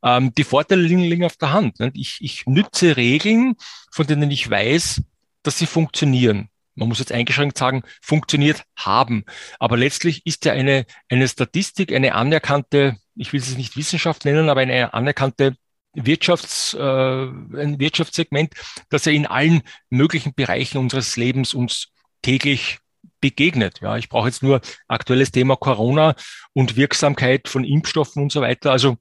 [0.02, 1.78] Ähm, die Vorteile liegen, auf der Hand.
[1.94, 3.56] Ich, ich nütze Regeln,
[3.90, 5.02] von denen ich weiß,
[5.42, 9.24] dass sie funktionieren man muss jetzt eingeschränkt sagen, funktioniert haben.
[9.58, 14.50] Aber letztlich ist ja eine, eine Statistik, eine anerkannte, ich will es nicht Wissenschaft nennen,
[14.50, 15.56] aber eine anerkannte
[15.96, 18.54] Wirtschafts, äh, ein Wirtschaftssegment,
[18.90, 21.88] das ja in allen möglichen Bereichen unseres Lebens uns
[22.22, 22.78] täglich
[23.20, 23.80] begegnet.
[23.80, 26.14] Ja, ich brauche jetzt nur aktuelles Thema Corona
[26.52, 28.72] und Wirksamkeit von Impfstoffen und so weiter.
[28.72, 28.96] Also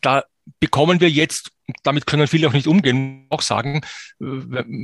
[0.00, 0.24] da
[0.60, 1.50] bekommen wir jetzt,
[1.82, 3.82] damit können viele auch nicht umgehen, auch sagen,
[4.20, 4.24] äh,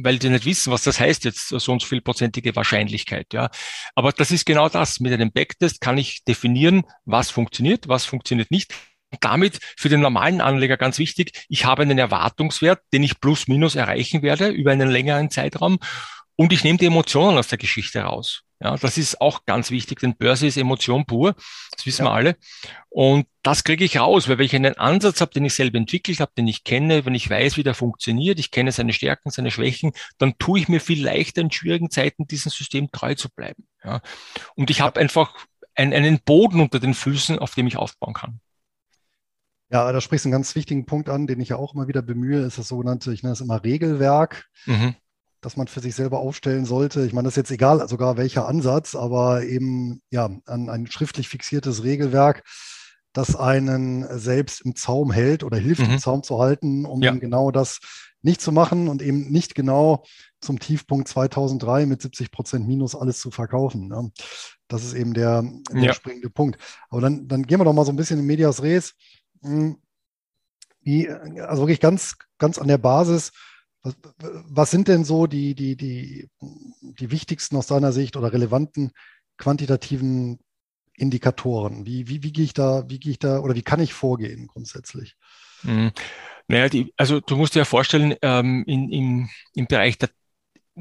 [0.02, 3.32] weil die nicht wissen, was das heißt jetzt, so und so viel prozentige Wahrscheinlichkeit.
[3.32, 3.50] Ja,
[3.94, 5.00] aber das ist genau das.
[5.00, 8.72] Mit einem Backtest kann ich definieren, was funktioniert, was funktioniert nicht
[9.20, 13.74] damit für den normalen Anleger ganz wichtig, ich habe einen Erwartungswert, den ich plus minus
[13.74, 15.78] erreichen werde über einen längeren Zeitraum
[16.36, 18.44] und ich nehme die Emotionen aus der Geschichte raus.
[18.60, 21.34] Ja, das ist auch ganz wichtig, denn Börse ist Emotion pur,
[21.76, 22.10] das wissen ja.
[22.10, 22.36] wir alle.
[22.88, 26.18] Und das kriege ich raus, weil wenn ich einen Ansatz habe, den ich selber entwickelt
[26.18, 29.52] habe, den ich kenne, wenn ich weiß, wie der funktioniert, ich kenne seine Stärken, seine
[29.52, 33.68] Schwächen, dann tue ich mir viel leichter in schwierigen Zeiten diesem System treu zu bleiben.
[33.84, 34.00] Ja.
[34.56, 35.34] Und ich habe einfach
[35.76, 38.40] ein, einen Boden unter den Füßen, auf dem ich aufbauen kann.
[39.70, 42.02] Ja, da sprichst du einen ganz wichtigen Punkt an, den ich ja auch immer wieder
[42.02, 44.94] bemühe, ist das sogenannte, ich nenne es immer Regelwerk, mhm.
[45.42, 47.04] das man für sich selber aufstellen sollte.
[47.04, 51.28] Ich meine, das ist jetzt egal, sogar welcher Ansatz, aber eben ja, an ein schriftlich
[51.28, 52.44] fixiertes Regelwerk,
[53.12, 55.92] das einen selbst im Zaum hält oder hilft, mhm.
[55.92, 57.12] im Zaum zu halten, um ja.
[57.12, 57.80] genau das
[58.22, 60.04] nicht zu machen und eben nicht genau
[60.40, 63.88] zum Tiefpunkt 2003 mit 70 Prozent Minus alles zu verkaufen.
[63.88, 64.10] Ne?
[64.68, 65.92] Das ist eben der, der ja.
[65.92, 66.58] springende Punkt.
[66.90, 68.94] Aber dann, dann gehen wir doch mal so ein bisschen in Medias Res.
[69.42, 69.78] Hm.
[70.80, 73.32] Wie, also wirklich ganz, ganz an der Basis,
[73.82, 78.92] was, was, sind denn so die, die, die, die wichtigsten aus deiner Sicht oder relevanten
[79.36, 80.38] quantitativen
[80.94, 81.86] Indikatoren?
[81.86, 84.46] Wie, wie, wie gehe ich da, wie gehe ich da oder wie kann ich vorgehen
[84.46, 85.16] grundsätzlich?
[85.62, 85.92] Mhm.
[86.48, 90.08] Naja, die, also du musst dir ja vorstellen, ähm, in, im, im Bereich der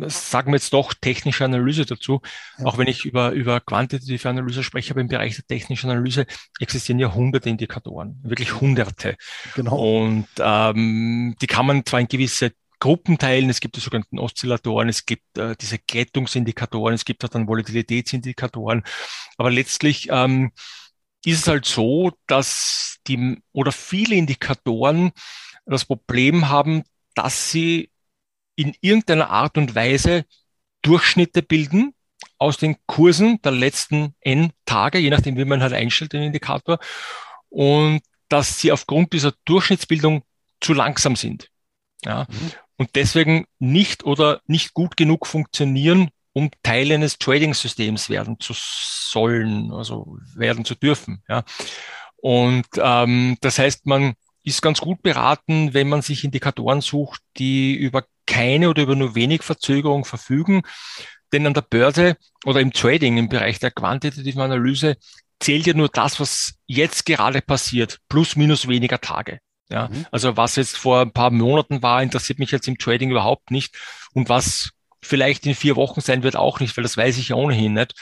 [0.07, 2.21] sagen wir jetzt doch technische Analyse dazu.
[2.57, 2.65] Ja.
[2.65, 6.25] Auch wenn ich über, über quantitative Analyse spreche, aber im Bereich der technischen Analyse
[6.59, 9.15] existieren ja hunderte Indikatoren, wirklich hunderte.
[9.55, 9.77] Genau.
[9.77, 13.49] Und ähm, die kann man zwar in gewisse Gruppen teilen.
[13.49, 18.83] Es gibt die sogenannten Oszillatoren, es gibt äh, diese Glättungsindikatoren, es gibt auch dann Volatilitätsindikatoren.
[19.37, 20.51] Aber letztlich ähm,
[21.25, 25.11] ist es halt so, dass die oder viele Indikatoren
[25.65, 26.83] das Problem haben,
[27.15, 27.89] dass sie
[28.57, 30.25] in irgendeiner Art und Weise
[30.81, 31.93] Durchschnitte bilden
[32.37, 36.79] aus den Kursen der letzten N Tage, je nachdem, wie man halt einstellt, den Indikator,
[37.49, 40.23] und dass sie aufgrund dieser Durchschnittsbildung
[40.59, 41.49] zu langsam sind.
[42.03, 42.27] Ja.
[42.29, 42.51] Mhm.
[42.77, 49.71] Und deswegen nicht oder nicht gut genug funktionieren, um Teil eines Trading-Systems werden zu sollen,
[49.71, 51.23] also werden zu dürfen.
[51.27, 51.43] Ja.
[52.17, 57.73] Und ähm, das heißt, man ist ganz gut beraten, wenn man sich Indikatoren sucht, die
[57.73, 60.61] über keine oder über nur wenig Verzögerung verfügen.
[61.33, 64.97] Denn an der Börse oder im Trading, im Bereich der quantitativen Analyse,
[65.39, 69.39] zählt ja nur das, was jetzt gerade passiert, plus minus weniger Tage.
[69.69, 70.05] Ja, mhm.
[70.11, 73.75] also was jetzt vor ein paar Monaten war, interessiert mich jetzt im Trading überhaupt nicht.
[74.13, 77.35] Und was vielleicht in vier Wochen sein wird, auch nicht, weil das weiß ich ja
[77.35, 77.93] ohnehin nicht.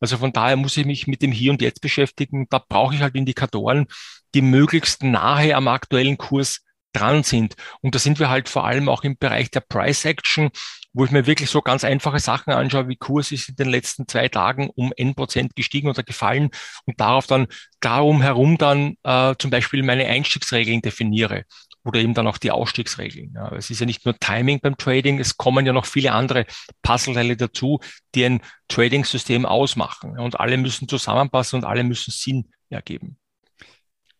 [0.00, 2.48] Also von daher muss ich mich mit dem Hier und Jetzt beschäftigen.
[2.50, 3.86] Da brauche ich halt Indikatoren,
[4.34, 7.54] die möglichst nahe am aktuellen Kurs dran sind.
[7.80, 10.50] Und da sind wir halt vor allem auch im Bereich der Price Action,
[10.92, 14.06] wo ich mir wirklich so ganz einfache Sachen anschaue, wie Kurs ist in den letzten
[14.06, 16.50] zwei Tagen um n Prozent gestiegen oder gefallen
[16.84, 17.46] und darauf dann
[17.80, 21.44] darum herum dann äh, zum Beispiel meine Einstiegsregeln definiere
[21.84, 23.32] oder eben dann auch die Ausstiegsregeln.
[23.34, 26.46] Ja, es ist ja nicht nur Timing beim Trading, es kommen ja noch viele andere
[26.82, 27.80] Puzzleteile dazu,
[28.14, 30.18] die ein Trading-System ausmachen.
[30.18, 33.18] Und alle müssen zusammenpassen und alle müssen Sinn ergeben.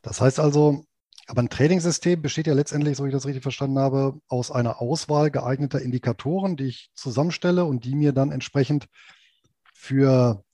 [0.03, 0.85] Das heißt also,
[1.33, 4.83] aber ein Trading-System besteht ja letztendlich, so wie ich das richtig verstanden habe, aus einer
[4.83, 8.87] Auswahl geeigneter Indikatoren, die ich zusammenstelle und die mir dann entsprechend
[9.73, 10.45] für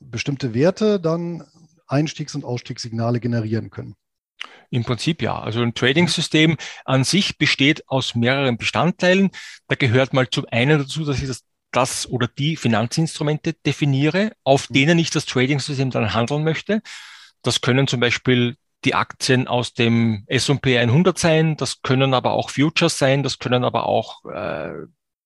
[0.00, 1.44] bestimmte Werte dann
[1.86, 3.94] Einstiegs- und Ausstiegssignale generieren können.
[4.70, 5.38] Im Prinzip ja.
[5.38, 9.30] Also ein Trading-System an sich besteht aus mehreren Bestandteilen.
[9.68, 14.68] Da gehört mal zum einen dazu, dass ich das, das oder die Finanzinstrumente definiere, auf
[14.68, 14.74] mhm.
[14.74, 16.82] denen ich das Trading-System dann handeln möchte.
[17.42, 22.50] Das können zum Beispiel die Aktien aus dem S&P 100 sein, das können aber auch
[22.50, 24.72] Futures sein, das können aber auch äh,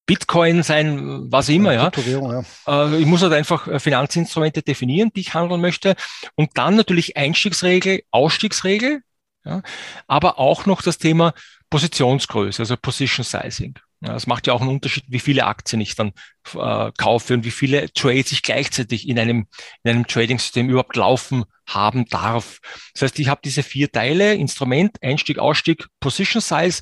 [0.05, 1.91] Bitcoin sein, was immer, ja.
[1.91, 2.43] ja.
[2.67, 5.95] Äh, ich muss halt einfach äh, Finanzinstrumente definieren, die ich handeln möchte.
[6.35, 9.01] Und dann natürlich Einstiegsregel, Ausstiegsregel,
[9.43, 9.61] ja.
[10.07, 11.33] aber auch noch das Thema
[11.69, 13.77] Positionsgröße, also Position Sizing.
[14.01, 16.13] Ja, das macht ja auch einen Unterschied, wie viele Aktien ich dann
[16.53, 19.47] äh, kaufe und wie viele Trades ich gleichzeitig in einem,
[19.83, 22.59] in einem Trading-System überhaupt laufen haben darf.
[22.93, 26.81] Das heißt, ich habe diese vier Teile, Instrument, Einstieg, Ausstieg, Position Size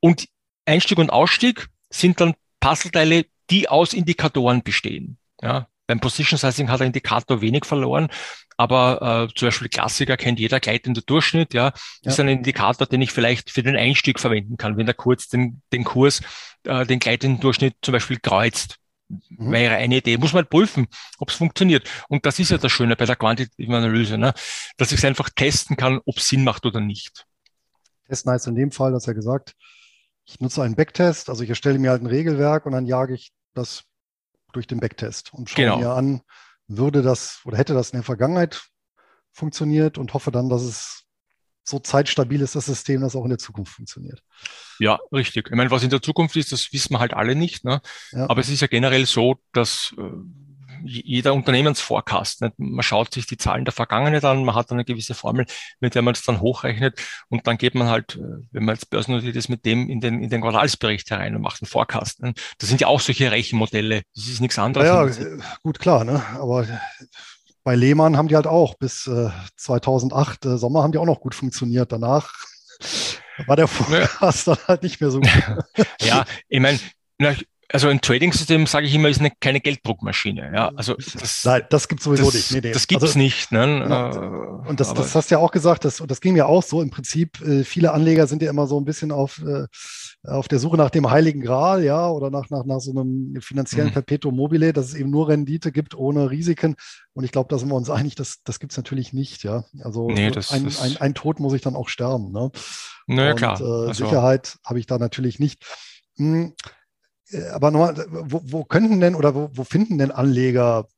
[0.00, 0.26] und
[0.66, 5.16] Einstieg und Ausstieg sind dann Puzzleteile, die aus Indikatoren bestehen.
[5.40, 8.08] Ja, beim Position Sizing hat der Indikator wenig verloren,
[8.56, 11.72] aber äh, zum Beispiel Klassiker kennt jeder gleitende Durchschnitt, ja,
[12.02, 15.28] ja, ist ein Indikator, den ich vielleicht für den Einstieg verwenden kann, wenn der kurz
[15.28, 16.20] den, den Kurs,
[16.64, 18.76] äh, den gleitenden Durchschnitt zum Beispiel kreuzt.
[19.08, 19.52] Mhm.
[19.52, 20.18] Wäre eine Idee.
[20.18, 20.86] Muss man halt prüfen,
[21.18, 21.88] ob es funktioniert.
[22.08, 24.34] Und das ist ja das Schöne bei der quantitativen Analyse, ne?
[24.76, 27.24] dass ich es einfach testen kann, ob es Sinn macht oder nicht.
[28.06, 29.54] Testen heißt in dem Fall, dass er gesagt,
[30.26, 33.32] ich nutze einen Backtest, also ich erstelle mir halt ein Regelwerk und dann jage ich
[33.54, 33.84] das
[34.52, 35.78] durch den Backtest und schaue genau.
[35.78, 36.22] mir an,
[36.66, 38.62] würde das oder hätte das in der Vergangenheit
[39.32, 41.04] funktioniert und hoffe dann, dass es
[41.68, 44.22] so zeitstabil ist, das System, das auch in der Zukunft funktioniert.
[44.78, 45.48] Ja, richtig.
[45.48, 47.64] Ich meine, was in der Zukunft ist, das wissen wir halt alle nicht.
[47.64, 47.82] Ne?
[48.12, 48.28] Ja.
[48.30, 50.02] Aber es ist ja generell so, dass äh,
[50.84, 52.42] jeder Unternehmensforecast.
[52.42, 52.54] Nicht?
[52.58, 55.46] Man schaut sich die Zahlen der Vergangenheit an, man hat eine gewisse Formel,
[55.80, 58.90] mit der man es dann hochrechnet und dann geht man halt, äh, wenn man jetzt
[58.90, 62.22] börsennotiert ist, mit dem in den, in den Quartalsbericht herein und macht einen Forecast.
[62.22, 62.34] Ne?
[62.58, 64.02] Das sind ja auch solche Rechenmodelle.
[64.14, 64.86] Das ist nichts anderes.
[64.86, 66.04] Ja, ja gut, klar.
[66.04, 66.22] Ne?
[66.34, 66.66] Aber
[67.64, 71.20] bei Lehmann haben die halt auch bis äh, 2008 äh, Sommer haben die auch noch
[71.20, 71.92] gut funktioniert.
[71.92, 72.32] Danach
[73.46, 74.54] war der Forecast ja.
[74.54, 75.30] dann halt nicht mehr so gut.
[76.00, 76.78] ja, ich meine,
[77.70, 80.52] also ein Trading-System, sage ich immer, ist eine, keine Gelddruckmaschine.
[80.54, 82.52] Ja, also das, Nein, das gibt sowieso das, nicht.
[82.52, 82.72] Nee, nee.
[82.72, 83.52] Das gibt's also, nicht.
[83.52, 83.80] Ne?
[83.82, 84.64] Genau.
[84.66, 86.80] Und das, das hast du ja auch gesagt, das, und das ging mir auch so.
[86.80, 89.66] Im Prinzip, äh, viele Anleger sind ja immer so ein bisschen auf, äh,
[90.26, 93.90] auf der Suche nach dem Heiligen Gral, ja, oder nach, nach, nach so einem finanziellen
[93.90, 93.94] mhm.
[93.94, 96.74] Perpetuum mobile, dass es eben nur Rendite gibt ohne Risiken.
[97.12, 99.64] Und ich glaube, da sind wir uns einig, das, das gibt's natürlich nicht, ja.
[99.82, 102.32] Also nee, das, ein, ein, ein Tod muss ich dann auch sterben.
[102.32, 102.50] Ne?
[103.06, 103.60] Naja, klar.
[103.60, 105.64] Äh, also, Sicherheit habe ich da natürlich nicht.
[106.16, 106.54] Hm.
[107.30, 110.88] Äh, aber nochmal, wo, wo könnten denn oder wo, wo finden denn Anleger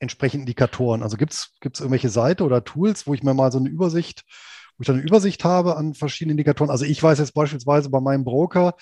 [0.00, 1.02] entsprechend Indikatoren?
[1.02, 4.24] Also gibt es irgendwelche Seiten oder Tools, wo ich mir mal so eine Übersicht,
[4.76, 6.70] wo ich dann eine Übersicht habe an verschiedenen Indikatoren?
[6.70, 8.74] Also ich weiß jetzt beispielsweise bei meinem Broker,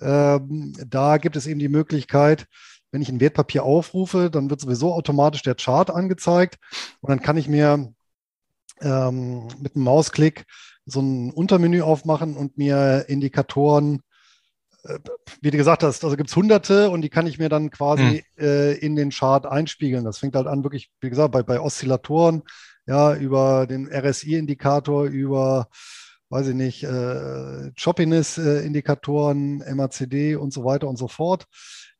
[0.00, 2.46] Ähm, da gibt es eben die Möglichkeit,
[2.92, 6.58] wenn ich ein Wertpapier aufrufe, dann wird sowieso automatisch der Chart angezeigt
[7.00, 7.92] und dann kann ich mir
[8.80, 10.46] ähm, mit einem Mausklick
[10.86, 14.13] so ein Untermenü aufmachen und mir Indikatoren, äh,
[15.40, 18.24] wie du gesagt hast, also gibt es hunderte und die kann ich mir dann quasi
[18.36, 18.44] hm.
[18.44, 20.04] äh, in den Chart einspiegeln.
[20.04, 22.42] Das fängt halt an, wirklich, wie gesagt, bei, bei Oszillatoren,
[22.86, 25.68] ja, über den RSI-Indikator, über,
[26.28, 31.46] weiß ich nicht, äh, Choppiness-Indikatoren, MACD und so weiter und so fort.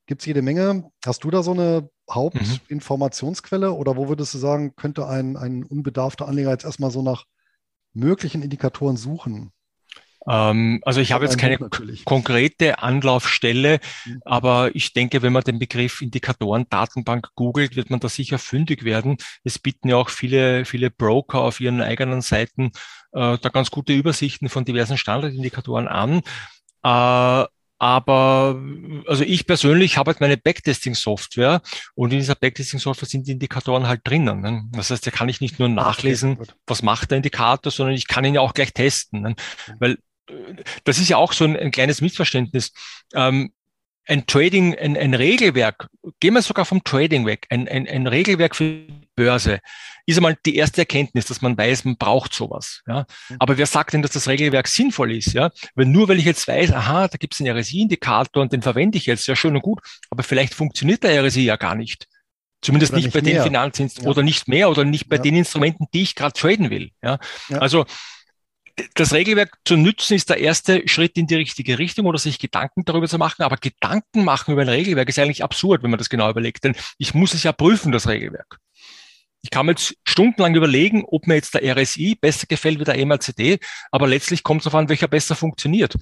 [0.07, 0.85] Gibt es jede Menge.
[1.07, 2.15] Hast du da so eine mhm.
[2.15, 3.77] Hauptinformationsquelle mhm.
[3.77, 7.25] oder wo würdest du sagen, könnte ein, ein unbedarfter Anleger jetzt erstmal so nach
[7.95, 9.54] möglichen Indikatoren suchen?
[10.29, 11.59] Ähm, also ich habe jetzt keine
[12.05, 14.23] konkrete Anlaufstelle, mhm.
[14.25, 18.85] aber ich denke, wenn man den Begriff Indikatoren Datenbank googelt, wird man da sicher fündig
[18.85, 19.17] werden.
[19.45, 22.73] Es bieten ja auch viele, viele Broker auf ihren eigenen Seiten
[23.13, 26.23] äh, da ganz gute Übersichten von diversen Standardindikatoren an.
[26.83, 27.47] Äh,
[27.79, 28.63] aber
[29.07, 31.61] also ich persönlich habe halt meine Backtesting-Software
[31.95, 34.41] und in dieser Backtesting-Software sind die Indikatoren halt drinnen.
[34.41, 34.63] Ne?
[34.73, 38.07] Das heißt, da kann ich nicht nur nachlesen, okay, was macht der Indikator, sondern ich
[38.07, 39.21] kann ihn ja auch gleich testen.
[39.23, 39.35] Ne?
[39.81, 39.99] Weil
[40.85, 42.73] das ist ja auch so ein, ein kleines Missverständnis.
[43.15, 43.53] Ähm,
[44.07, 45.89] ein Trading, ein, ein Regelwerk,
[46.21, 49.61] gehen wir sogar vom Trading weg, ein, ein, ein Regelwerk für die Börse,
[50.07, 52.83] ist einmal die erste Erkenntnis, dass man weiß, man braucht sowas.
[52.87, 53.07] Ja.
[53.31, 53.37] Mhm.
[53.39, 55.33] Aber wer sagt denn, dass das Regelwerk sinnvoll ist?
[55.33, 55.51] Ja?
[55.75, 58.99] Weil nur weil ich jetzt weiß, aha, da gibt es einen RSI-Indikator und den verwende
[58.99, 62.07] ich jetzt, ja schön und gut, aber vielleicht funktioniert der RSI ja gar nicht.
[62.61, 63.41] Zumindest nicht, nicht, bei mehr.
[63.41, 64.11] den Finanzinstrumenten ja.
[64.11, 65.23] oder nicht mehr oder nicht bei ja.
[65.23, 66.91] den Instrumenten, die ich gerade traden will.
[67.03, 67.19] Ja?
[67.49, 67.59] ja.
[67.59, 67.85] Also
[68.95, 72.85] das Regelwerk zu nützen ist der erste Schritt in die richtige Richtung oder sich Gedanken
[72.85, 73.43] darüber zu machen.
[73.43, 76.65] Aber Gedanken machen über ein Regelwerk ist eigentlich absurd, wenn man das genau überlegt.
[76.65, 78.59] Denn ich muss es ja prüfen, das Regelwerk.
[79.43, 82.97] Ich kann mir jetzt stundenlang überlegen, ob mir jetzt der RSI besser gefällt wie der
[83.05, 83.59] MRCD,
[83.91, 85.99] aber letztlich kommt es darauf an, welcher besser funktioniert,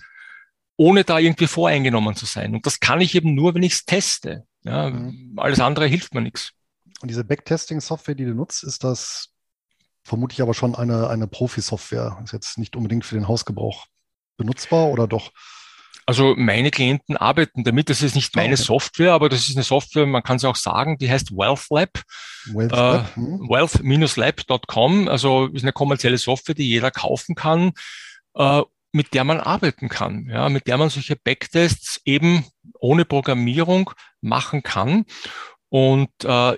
[0.77, 2.55] ohne da irgendwie voreingenommen zu sein.
[2.55, 4.47] Und das kann ich eben nur, wenn ich es teste.
[4.63, 5.35] Ja, mhm.
[5.37, 6.53] Alles andere hilft mir nichts.
[7.01, 9.32] Und diese Backtesting-Software, die du nutzt, ist das
[10.03, 12.19] vermutlich aber schon eine, eine Profi-Software.
[12.25, 13.87] Ist jetzt nicht unbedingt für den Hausgebrauch
[14.37, 15.31] benutzbar oder doch?
[16.05, 17.88] Also meine Klienten arbeiten damit.
[17.88, 18.62] Das ist nicht meine okay.
[18.62, 21.91] Software, aber das ist eine Software, man kann sie auch sagen, die heißt Wealth Lab.
[22.47, 23.49] Wealth, äh, hm.
[23.49, 25.09] Wealth-lab.com.
[25.09, 27.73] Also ist eine kommerzielle Software, die jeder kaufen kann,
[28.35, 32.45] äh, mit der man arbeiten kann, ja, mit der man solche Backtests eben
[32.79, 35.05] ohne Programmierung machen kann.
[35.69, 36.57] Und äh,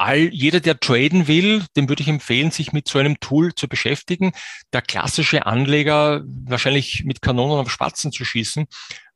[0.00, 3.68] all, jeder, der traden will, dem würde ich empfehlen, sich mit so einem Tool zu
[3.68, 4.32] beschäftigen.
[4.72, 8.66] Der klassische Anleger wahrscheinlich mit Kanonen auf Spatzen zu schießen.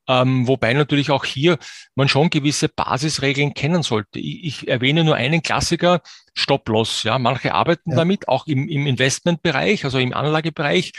[0.07, 1.57] Ähm, wobei natürlich auch hier
[1.95, 4.19] man schon gewisse Basisregeln kennen sollte.
[4.19, 6.01] Ich, ich erwähne nur einen Klassiker,
[6.35, 7.01] Stop-Loss.
[7.01, 7.97] Ja, manche arbeiten ja.
[7.97, 10.91] damit, auch im, im Investmentbereich, also im Anlagebereich,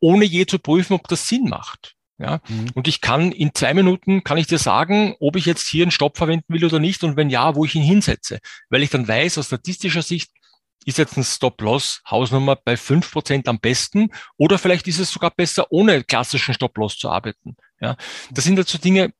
[0.00, 1.96] ohne je zu prüfen, ob das Sinn macht.
[2.20, 2.66] Ja, mhm.
[2.74, 5.90] und ich kann in zwei Minuten kann ich dir sagen, ob ich jetzt hier einen
[5.90, 9.08] Stopp verwenden will oder nicht und wenn ja, wo ich ihn hinsetze, weil ich dann
[9.08, 10.30] weiß, aus statistischer Sicht
[10.84, 15.30] ist jetzt ein Stop-Loss Hausnummer bei fünf Prozent am besten oder vielleicht ist es sogar
[15.30, 17.56] besser, ohne klassischen Stop-Loss zu arbeiten.
[17.80, 17.96] Ja,
[18.30, 19.14] das sind also Dinge,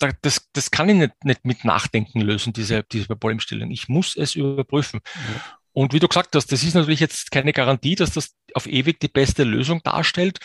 [0.00, 3.70] das, das kann ich nicht, nicht mit Nachdenken lösen, diese, diese Problemstellung.
[3.70, 4.98] Ich muss es überprüfen.
[5.14, 5.40] Mhm.
[5.72, 8.98] Und wie du gesagt hast, das ist natürlich jetzt keine Garantie, dass das auf ewig
[8.98, 10.40] die beste Lösung darstellt.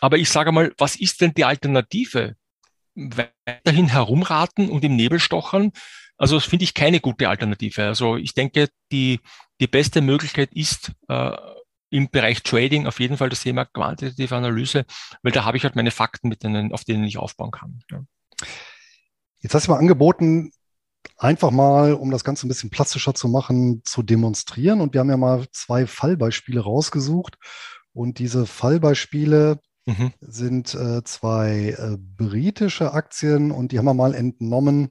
[0.00, 2.36] Aber ich sage mal, was ist denn die Alternative?
[2.94, 5.72] Weiterhin herumraten und im Nebel stochern?
[6.16, 7.84] Also das finde ich keine gute Alternative.
[7.84, 9.20] Also ich denke, die,
[9.60, 11.36] die beste Möglichkeit ist äh,
[11.90, 14.84] im Bereich Trading auf jeden Fall das Thema quantitative Analyse,
[15.22, 17.80] weil da habe ich halt meine Fakten, mit denen, auf denen ich aufbauen kann.
[17.90, 18.02] Ja.
[19.40, 20.52] Jetzt hast du mal angeboten,
[21.18, 24.80] einfach mal, um das Ganze ein bisschen plastischer zu machen, zu demonstrieren.
[24.80, 27.36] Und wir haben ja mal zwei Fallbeispiele rausgesucht.
[27.92, 30.12] Und diese Fallbeispiele mhm.
[30.20, 34.90] sind äh, zwei äh, britische Aktien und die haben wir mal entnommen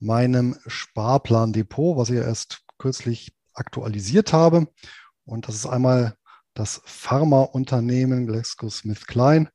[0.00, 4.68] meinem Sparplandepot, was ich erst kürzlich aktualisiert habe.
[5.24, 6.14] Und das ist einmal
[6.54, 9.48] das Pharmaunternehmen GlaxoSmithKline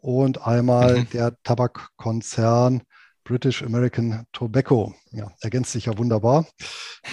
[0.00, 1.10] und einmal mhm.
[1.10, 2.82] der Tabakkonzern
[3.24, 4.94] British American Tobacco.
[5.12, 6.46] Ja, ergänzt sich ja wunderbar.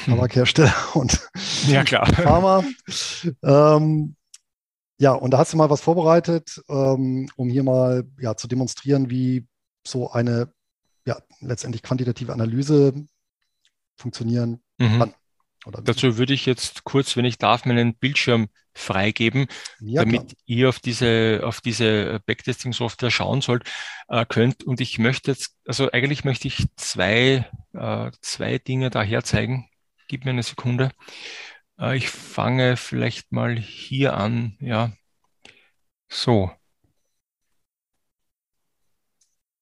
[0.05, 0.15] Hm.
[0.15, 1.29] Tabakhersteller und
[1.67, 2.07] ja, klar.
[2.07, 2.63] Pharma.
[3.43, 4.15] Ähm,
[4.99, 9.09] ja, und da hast du mal was vorbereitet, ähm, um hier mal ja, zu demonstrieren,
[9.09, 9.47] wie
[9.85, 10.51] so eine
[11.05, 12.93] ja, letztendlich quantitative Analyse
[13.95, 14.99] funktionieren mhm.
[14.99, 15.13] kann.
[15.83, 19.47] Dazu würde ich jetzt kurz, wenn ich darf, meinen Bildschirm freigeben,
[19.79, 20.41] ja, damit klar.
[20.45, 23.63] ihr auf diese, auf diese Backtesting-Software schauen sollt,
[24.07, 24.63] äh, könnt.
[24.63, 29.67] Und ich möchte jetzt, also eigentlich möchte ich zwei, äh, zwei Dinge da herzeigen.
[30.07, 30.91] Gib mir eine Sekunde.
[31.79, 34.91] Äh, ich fange vielleicht mal hier an, ja.
[36.09, 36.51] So.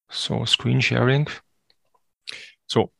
[0.09, 1.29] So, Screen Sharing.
[2.67, 2.91] So,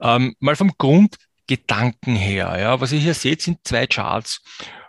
[0.00, 2.56] ähm, mal vom Grundgedanken her.
[2.58, 4.40] Ja, was ihr hier seht, sind zwei Charts.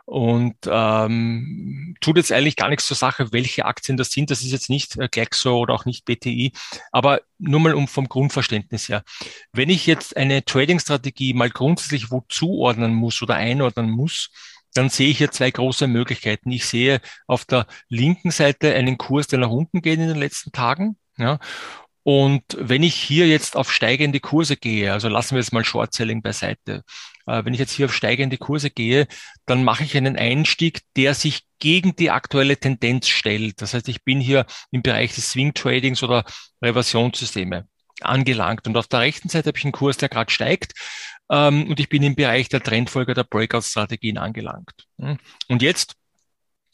[0.10, 4.32] Und ähm, tut jetzt eigentlich gar nichts zur Sache, welche Aktien das sind.
[4.32, 6.52] Das ist jetzt nicht äh, Glaxo oder auch nicht BTI,
[6.92, 9.04] aber nur mal um vom Grundverständnis her.
[9.54, 14.32] Wenn ich jetzt eine Trading-Strategie mal grundsätzlich wo zuordnen muss oder einordnen muss,
[14.74, 16.52] dann sehe ich hier zwei große Möglichkeiten.
[16.52, 20.52] Ich sehe auf der linken Seite einen Kurs, der nach unten geht in den letzten
[20.52, 20.98] Tagen.
[21.18, 21.38] Ja,
[22.04, 25.94] und wenn ich hier jetzt auf steigende Kurse gehe, also lassen wir jetzt mal Short
[25.94, 26.84] Selling beiseite,
[27.28, 29.08] äh, wenn ich jetzt hier auf steigende Kurse gehe,
[29.46, 33.62] dann mache ich einen Einstieg, der sich gegen die aktuelle Tendenz stellt.
[33.62, 36.24] Das heißt, ich bin hier im Bereich des Swing Tradings oder
[36.62, 37.68] Reversionssysteme
[38.02, 38.68] angelangt.
[38.68, 40.74] Und auf der rechten Seite habe ich einen Kurs, der gerade steigt.
[41.30, 44.88] Ähm, und ich bin im Bereich der Trendfolger der Breakout-Strategien angelangt.
[45.00, 45.18] Hm.
[45.48, 45.96] Und jetzt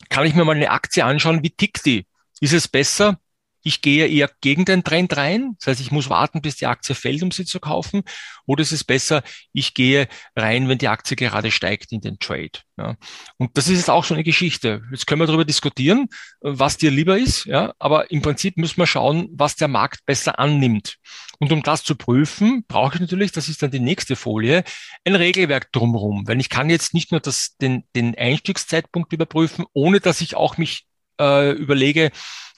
[0.10, 2.06] kann ich mir mal eine Aktie anschauen, wie tickt die?
[2.40, 3.18] Ist es besser,
[3.66, 5.56] ich gehe eher gegen den Trend rein.
[5.60, 8.04] Das heißt, ich muss warten, bis die Aktie fällt, um sie zu kaufen.
[8.46, 9.24] Oder es ist besser,
[9.54, 12.52] ich gehe rein, wenn die Aktie gerade steigt in den Trade.
[12.78, 12.96] Ja.
[13.38, 14.84] Und das ist jetzt auch so eine Geschichte.
[14.92, 16.10] Jetzt können wir darüber diskutieren,
[16.42, 17.46] was dir lieber ist.
[17.46, 17.74] Ja.
[17.80, 20.98] Aber im Prinzip müssen wir schauen, was der Markt besser annimmt.
[21.40, 24.64] Und um das zu prüfen, brauche ich natürlich, das ist dann die nächste Folie,
[25.06, 26.28] ein Regelwerk drumherum.
[26.28, 30.60] Weil ich kann jetzt nicht nur das, den, den Einstiegszeitpunkt überprüfen, ohne dass ich auch
[30.60, 30.86] mich
[31.20, 32.12] äh, überlege,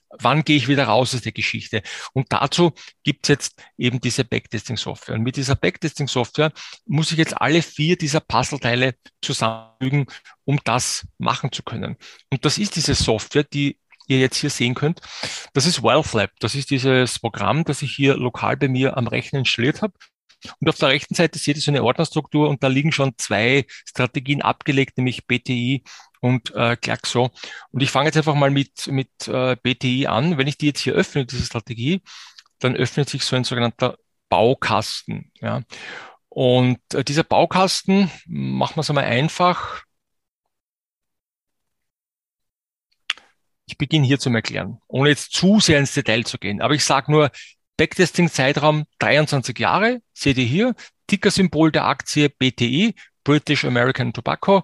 [0.09, 1.81] wann gehe ich wieder raus aus der Geschichte?
[2.13, 5.15] Und dazu gibt es jetzt eben diese Backtesting-Software.
[5.15, 6.51] Und mit dieser Backtesting-Software
[6.85, 10.07] muss ich jetzt alle vier dieser Puzzleteile zusammenfügen,
[10.45, 11.97] um das machen zu können.
[12.29, 15.01] Und das ist diese Software, die ihr jetzt hier sehen könnt.
[15.53, 16.31] Das ist WealthLab.
[16.39, 19.93] Das ist dieses Programm, das ich hier lokal bei mir am Rechner installiert habe.
[20.59, 23.65] Und auf der rechten Seite seht ihr so eine Ordnerstruktur und da liegen schon zwei
[23.85, 25.83] Strategien abgelegt, nämlich BTI
[26.21, 27.31] und äh, Glaxo.
[27.71, 30.37] Und ich fange jetzt einfach mal mit, mit äh, BTI an.
[30.37, 32.01] Wenn ich die jetzt hier öffne, diese Strategie,
[32.59, 33.97] dann öffnet sich so ein sogenannter
[34.29, 35.31] Baukasten.
[35.41, 35.63] Ja.
[36.29, 39.83] Und äh, dieser Baukasten, machen wir es einmal einfach.
[43.65, 46.61] Ich beginne hier zum Erklären, ohne jetzt zu sehr ins Detail zu gehen.
[46.61, 47.31] Aber ich sage nur,
[47.77, 50.75] Backtesting-Zeitraum 23 Jahre, seht ihr hier,
[51.07, 54.63] Ticker-Symbol der Aktie BTI, British American Tobacco.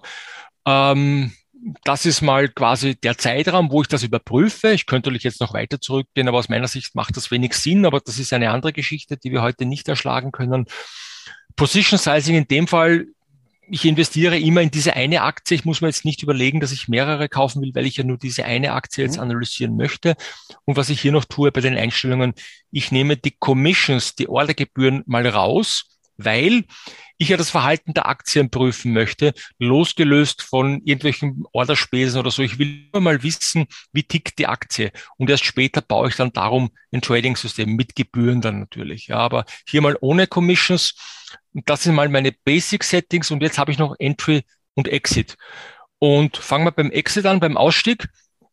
[0.66, 1.32] Ähm,
[1.84, 4.72] das ist mal quasi der Zeitraum, wo ich das überprüfe.
[4.72, 7.86] Ich könnte natürlich jetzt noch weiter zurückgehen, aber aus meiner Sicht macht das wenig Sinn,
[7.86, 10.66] aber das ist eine andere Geschichte, die wir heute nicht erschlagen können.
[11.56, 13.06] Position Sizing in dem Fall,
[13.68, 15.56] ich investiere immer in diese eine Aktie.
[15.56, 18.18] Ich muss mir jetzt nicht überlegen, dass ich mehrere kaufen will, weil ich ja nur
[18.18, 19.22] diese eine Aktie jetzt mhm.
[19.22, 20.14] analysieren möchte.
[20.64, 22.34] Und was ich hier noch tue bei den Einstellungen,
[22.70, 26.64] ich nehme die Commissions, die Ordergebühren mal raus, weil
[27.18, 32.42] ich ja das Verhalten der Aktien prüfen möchte, losgelöst von irgendwelchen Orderspesen oder so.
[32.42, 34.90] Ich will nur mal wissen, wie tickt die Aktie.
[35.16, 39.06] Und erst später baue ich dann darum ein Trading-System mit Gebühren dann natürlich.
[39.08, 40.94] Ja, aber hier mal ohne Commissions.
[41.52, 43.30] Das sind mal meine Basic-Settings.
[43.30, 44.42] Und jetzt habe ich noch Entry
[44.74, 45.36] und Exit.
[45.98, 48.08] Und fangen wir beim Exit an, beim Ausstieg.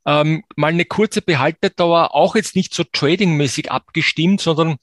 [0.06, 4.78] Ähm, mal eine kurze Behaltedauer, auch jetzt nicht so tradingmäßig abgestimmt, sondern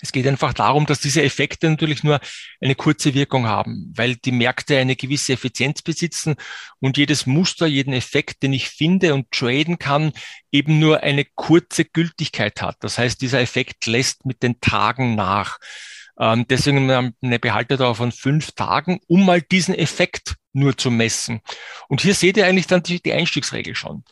[0.00, 2.20] es geht einfach darum, dass diese Effekte natürlich nur
[2.60, 6.36] eine kurze Wirkung haben, weil die Märkte eine gewisse Effizienz besitzen
[6.80, 10.12] und jedes Muster, jeden Effekt, den ich finde und traden kann,
[10.52, 12.76] eben nur eine kurze Gültigkeit hat.
[12.80, 15.58] Das heißt, dieser Effekt lässt mit den Tagen nach.
[16.20, 21.40] Ähm, deswegen eine Behaltedauer von fünf Tagen, um mal diesen Effekt nur zu messen.
[21.88, 24.04] Und hier seht ihr eigentlich dann die Einstiegsregel schon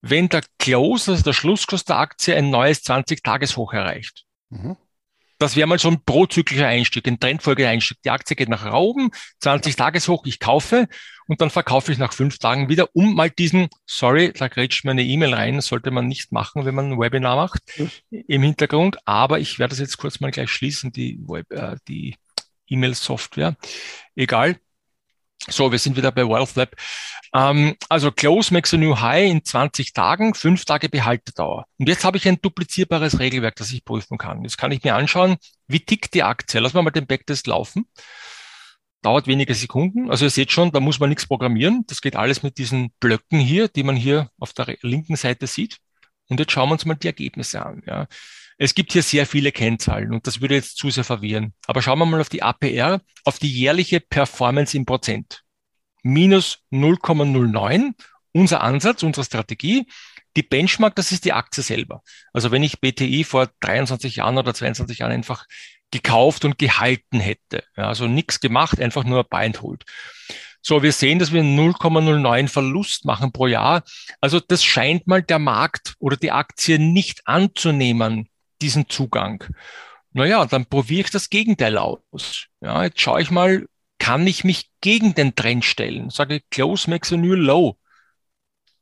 [0.00, 4.24] wenn der Close, also der Schlusskurs der Aktie, ein neues 20-Tages-Hoch erreicht.
[4.50, 4.76] Mhm.
[5.38, 7.98] Das wäre mal so ein prozyklischer Einstieg, ein Trendfolge-Einstieg.
[8.04, 10.88] Die Aktie geht nach oben, 20 Tageshoch, ich kaufe
[11.28, 14.90] und dann verkaufe ich nach fünf Tagen wieder, um mal diesen, sorry, da grätscht mir
[14.90, 17.90] eine E-Mail rein, sollte man nicht machen, wenn man ein Webinar macht mhm.
[18.10, 22.16] im Hintergrund, aber ich werde das jetzt kurz mal gleich schließen, die, Web, äh, die
[22.66, 23.56] E-Mail-Software.
[24.16, 24.56] Egal.
[25.46, 26.74] So, wir sind wieder bei Wealth Lab.
[27.32, 31.66] Ähm, also Close makes a new high in 20 Tagen, fünf Tage Behaltedauer.
[31.78, 34.42] Und jetzt habe ich ein duplizierbares Regelwerk, das ich prüfen kann.
[34.42, 35.36] Jetzt kann ich mir anschauen,
[35.66, 36.60] wie tickt die Aktie.
[36.60, 37.86] Lassen wir mal den Backtest laufen.
[39.02, 40.10] Dauert wenige Sekunden.
[40.10, 41.84] Also ihr seht schon, da muss man nichts programmieren.
[41.86, 45.78] Das geht alles mit diesen Blöcken hier, die man hier auf der linken Seite sieht.
[46.28, 47.82] Und jetzt schauen wir uns mal die Ergebnisse an.
[47.86, 48.06] Ja.
[48.60, 51.54] Es gibt hier sehr viele Kennzahlen und das würde jetzt zu sehr verwirren.
[51.66, 55.44] Aber schauen wir mal auf die APR, auf die jährliche Performance im Prozent.
[56.02, 57.92] Minus 0,09,
[58.32, 59.86] unser Ansatz, unsere Strategie.
[60.36, 62.02] Die Benchmark, das ist die Aktie selber.
[62.32, 65.46] Also wenn ich BTI vor 23 Jahren oder 22 Jahren einfach
[65.92, 69.84] gekauft und gehalten hätte, ja, also nichts gemacht, einfach nur buy and hold.
[70.60, 73.84] So, wir sehen, dass wir 0,09 Verlust machen pro Jahr.
[74.20, 78.28] Also das scheint mal der Markt oder die Aktie nicht anzunehmen,
[78.60, 79.44] diesen Zugang.
[80.12, 82.46] Naja, dann probiere ich das Gegenteil aus.
[82.60, 83.66] Ja, jetzt schaue ich mal,
[83.98, 86.10] kann ich mich gegen den Trend stellen?
[86.10, 87.78] Sage Close makes a new low.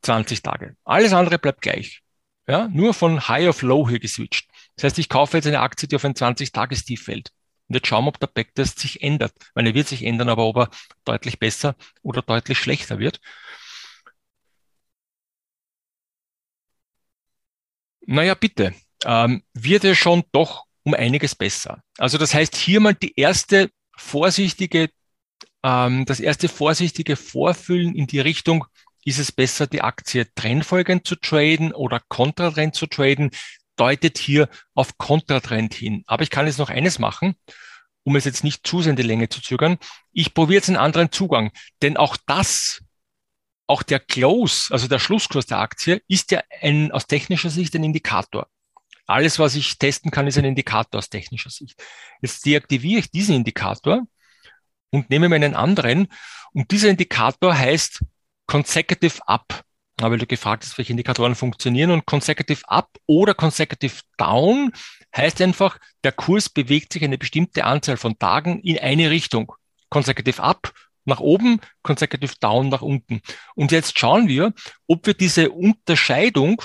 [0.03, 0.77] 20 Tage.
[0.85, 2.03] Alles andere bleibt gleich.
[2.49, 4.49] Ja, nur von High auf Low hier geswitcht.
[4.77, 7.33] Das heißt, ich kaufe jetzt eine Aktie, die auf ein 20-Tages-Tief fällt.
[7.69, 9.33] Und jetzt schauen wir, ob der Backtest sich ändert.
[9.55, 10.71] Weil er wird sich ändern, aber ob er
[11.05, 13.21] deutlich besser oder deutlich schlechter wird.
[18.07, 18.75] Naja, bitte.
[19.07, 21.83] Ähm, wird er schon doch um einiges besser.
[21.97, 24.91] Also das heißt, hier mal die erste vorsichtige,
[25.63, 28.67] ähm, das erste vorsichtige Vorfüllen in die Richtung,
[29.05, 33.31] ist es besser, die Aktie trendfolgend zu traden oder Kontratrend zu traden,
[33.77, 36.03] deutet hier auf Kontratrend hin.
[36.07, 37.37] Aber ich kann jetzt noch eines machen,
[38.03, 39.79] um es jetzt nicht zu sehr in die Länge zu zögern.
[40.13, 41.53] Ich probiere jetzt einen anderen Zugang,
[41.83, 42.83] denn auch das,
[43.69, 47.85] auch der Close, also der Schlusskurs der Aktie, ist ja ein, aus technischer Sicht ein
[47.85, 48.49] Indikator.
[49.07, 51.83] Alles, was ich testen kann, ist ein Indikator aus technischer Sicht.
[52.21, 54.03] Jetzt deaktiviere ich diesen Indikator
[54.91, 56.09] und nehme mir einen anderen.
[56.53, 58.03] Und dieser Indikator heißt
[58.47, 59.63] Consecutive Up.
[59.99, 61.91] Weil du gefragt hast, welche Indikatoren funktionieren.
[61.91, 64.73] Und Consecutive Up oder Consecutive Down
[65.17, 69.53] heißt einfach, der Kurs bewegt sich eine bestimmte Anzahl von Tagen in eine Richtung.
[69.89, 70.73] Consecutive Up
[71.07, 73.23] nach oben, Consecutive Down nach unten.
[73.55, 74.53] Und jetzt schauen wir,
[74.87, 76.61] ob wir diese Unterscheidung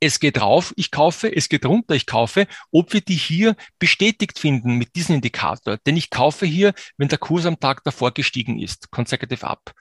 [0.00, 4.38] es geht rauf, ich kaufe, es geht runter, ich kaufe, ob wir die hier bestätigt
[4.38, 5.78] finden mit diesem Indikator.
[5.78, 9.72] Denn ich kaufe hier, wenn der Kurs am Tag davor gestiegen ist, consecutive up.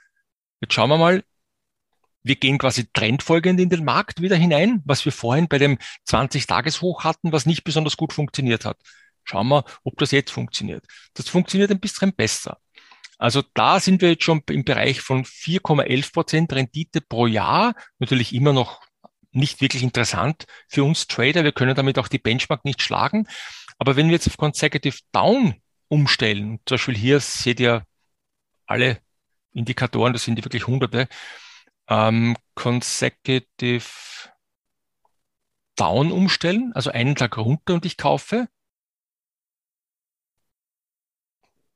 [0.62, 1.24] Jetzt schauen wir mal,
[2.24, 7.04] wir gehen quasi trendfolgend in den Markt wieder hinein, was wir vorhin bei dem 20-Tages-Hoch
[7.04, 8.78] hatten, was nicht besonders gut funktioniert hat.
[9.24, 10.86] Schauen wir, ob das jetzt funktioniert.
[11.14, 12.58] Das funktioniert ein bisschen besser.
[13.18, 17.76] Also da sind wir jetzt schon im Bereich von 4,11 Prozent Rendite pro Jahr.
[18.00, 18.82] Natürlich immer noch
[19.36, 21.44] nicht wirklich interessant für uns Trader.
[21.44, 23.28] Wir können damit auch die Benchmark nicht schlagen.
[23.78, 25.56] Aber wenn wir jetzt auf Consecutive Down
[25.88, 27.86] umstellen, zum Beispiel hier seht ihr
[28.66, 29.00] alle
[29.54, 31.08] Indikatoren, das sind die wirklich hunderte,
[31.88, 33.86] ähm, Consecutive
[35.76, 38.48] Down umstellen, also einen Tag runter und ich kaufe,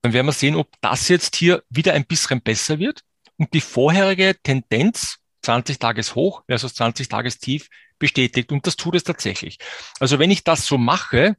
[0.01, 3.01] dann werden wir sehen, ob das jetzt hier wieder ein bisschen besser wird
[3.37, 5.18] und die vorherige Tendenz
[5.49, 8.51] 20 Tages hoch versus 20 Tages tief bestätigt.
[8.51, 9.57] Und das tut es tatsächlich.
[9.99, 11.37] Also wenn ich das so mache,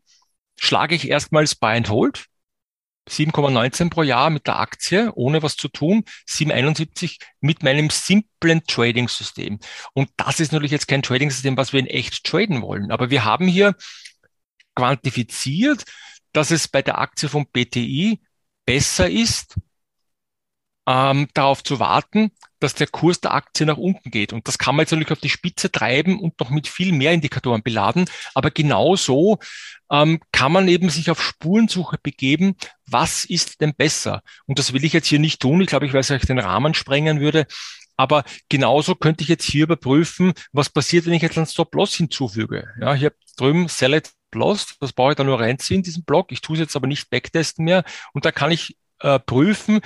[0.58, 2.26] schlage ich erstmals Buy and Hold.
[3.08, 9.58] 7,19 pro Jahr mit der Aktie, ohne was zu tun, 7,71 mit meinem simplen Trading-System.
[9.94, 12.90] Und das ist natürlich jetzt kein Trading-System, was wir in echt traden wollen.
[12.90, 13.74] Aber wir haben hier
[14.74, 15.84] quantifiziert,
[16.32, 18.20] dass es bei der Aktie vom BTI
[18.64, 19.56] besser ist,
[20.86, 24.32] ähm, darauf zu warten, dass der Kurs der Aktie nach unten geht.
[24.32, 27.12] Und das kann man jetzt natürlich auf die Spitze treiben und noch mit viel mehr
[27.12, 28.04] Indikatoren beladen.
[28.34, 29.38] Aber genauso
[29.90, 32.54] ähm, kann man eben sich auf Spurensuche begeben,
[32.86, 34.22] was ist denn besser?
[34.46, 35.60] Und das will ich jetzt hier nicht tun.
[35.60, 37.46] Ich glaube, ich weiß, euch den Rahmen sprengen würde.
[37.96, 42.66] Aber genauso könnte ich jetzt hier überprüfen, was passiert, wenn ich jetzt einen Stop-Loss hinzufüge.
[42.80, 46.32] Ja, hier drüben Sell it Loss, das brauche ich da nur reinziehen, diesen Block.
[46.32, 47.84] Ich tue es jetzt aber nicht backtesten mehr.
[48.12, 49.80] Und da kann ich äh, prüfen,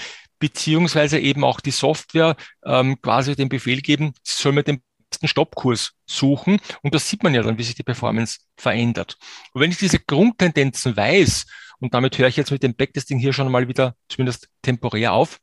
[0.45, 2.37] beziehungsweise eben auch die Software
[2.67, 6.61] ähm, quasi den Befehl geben, soll man den besten Stoppkurs suchen.
[6.83, 9.17] Und das sieht man ja dann, wie sich die Performance verändert.
[9.55, 11.47] Und wenn ich diese Grundtendenzen weiß,
[11.79, 15.39] und damit höre ich jetzt mit dem Backtesting hier schon mal wieder zumindest temporär auf,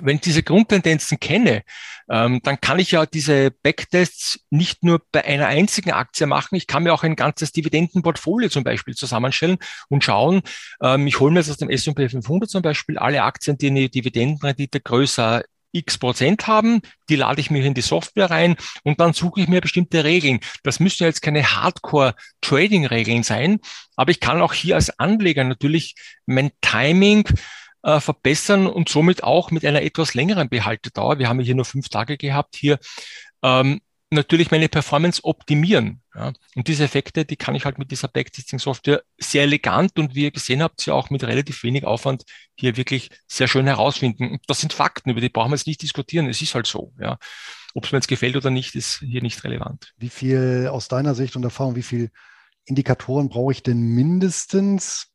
[0.00, 1.62] wenn ich diese Grundtendenzen kenne,
[2.10, 6.56] ähm, dann kann ich ja diese Backtests nicht nur bei einer einzigen Aktie machen.
[6.56, 10.42] Ich kann mir auch ein ganzes Dividendenportfolio zum Beispiel zusammenstellen und schauen.
[10.82, 13.88] Ähm, ich hole mir jetzt aus dem S&P 500 zum Beispiel alle Aktien, die eine
[13.88, 15.42] Dividendenrendite größer
[15.74, 19.48] x Prozent haben, die lade ich mir in die Software rein und dann suche ich
[19.48, 20.38] mir bestimmte Regeln.
[20.62, 23.58] Das müssen jetzt keine Hardcore-Trading-Regeln sein,
[23.96, 27.24] aber ich kann auch hier als Anleger natürlich mein Timing
[27.84, 31.88] äh, verbessern und somit auch mit einer etwas längeren Behaltedauer, wir haben hier nur fünf
[31.88, 32.78] Tage gehabt, hier
[33.42, 33.80] ähm,
[34.10, 36.00] natürlich meine Performance optimieren.
[36.14, 36.32] Ja.
[36.54, 40.30] Und diese Effekte, die kann ich halt mit dieser Backtesting-Software sehr elegant und wie ihr
[40.30, 42.24] gesehen habt, ja auch mit relativ wenig Aufwand
[42.54, 44.30] hier wirklich sehr schön herausfinden.
[44.30, 46.28] Und das sind Fakten, über die brauchen wir jetzt nicht diskutieren.
[46.28, 46.92] Es ist halt so.
[46.98, 47.18] Ja.
[47.74, 49.92] Ob es mir jetzt gefällt oder nicht, ist hier nicht relevant.
[49.96, 52.10] Wie viel aus deiner Sicht und Erfahrung, wie viel
[52.64, 55.08] Indikatoren brauche ich denn mindestens,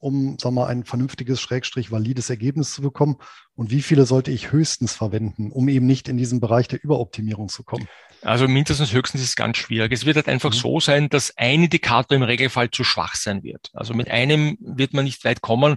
[0.00, 3.16] um sagen wir, mal, ein vernünftiges, schrägstrich valides Ergebnis zu bekommen?
[3.54, 7.48] Und wie viele sollte ich höchstens verwenden, um eben nicht in diesen Bereich der Überoptimierung
[7.48, 7.86] zu kommen?
[8.22, 9.92] Also mindestens höchstens ist es ganz schwierig.
[9.92, 10.58] Es wird halt einfach mhm.
[10.58, 13.70] so sein, dass ein Indikator im Regelfall zu schwach sein wird.
[13.72, 15.76] Also mit einem wird man nicht weit kommen.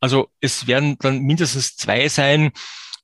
[0.00, 2.52] Also es werden dann mindestens zwei sein,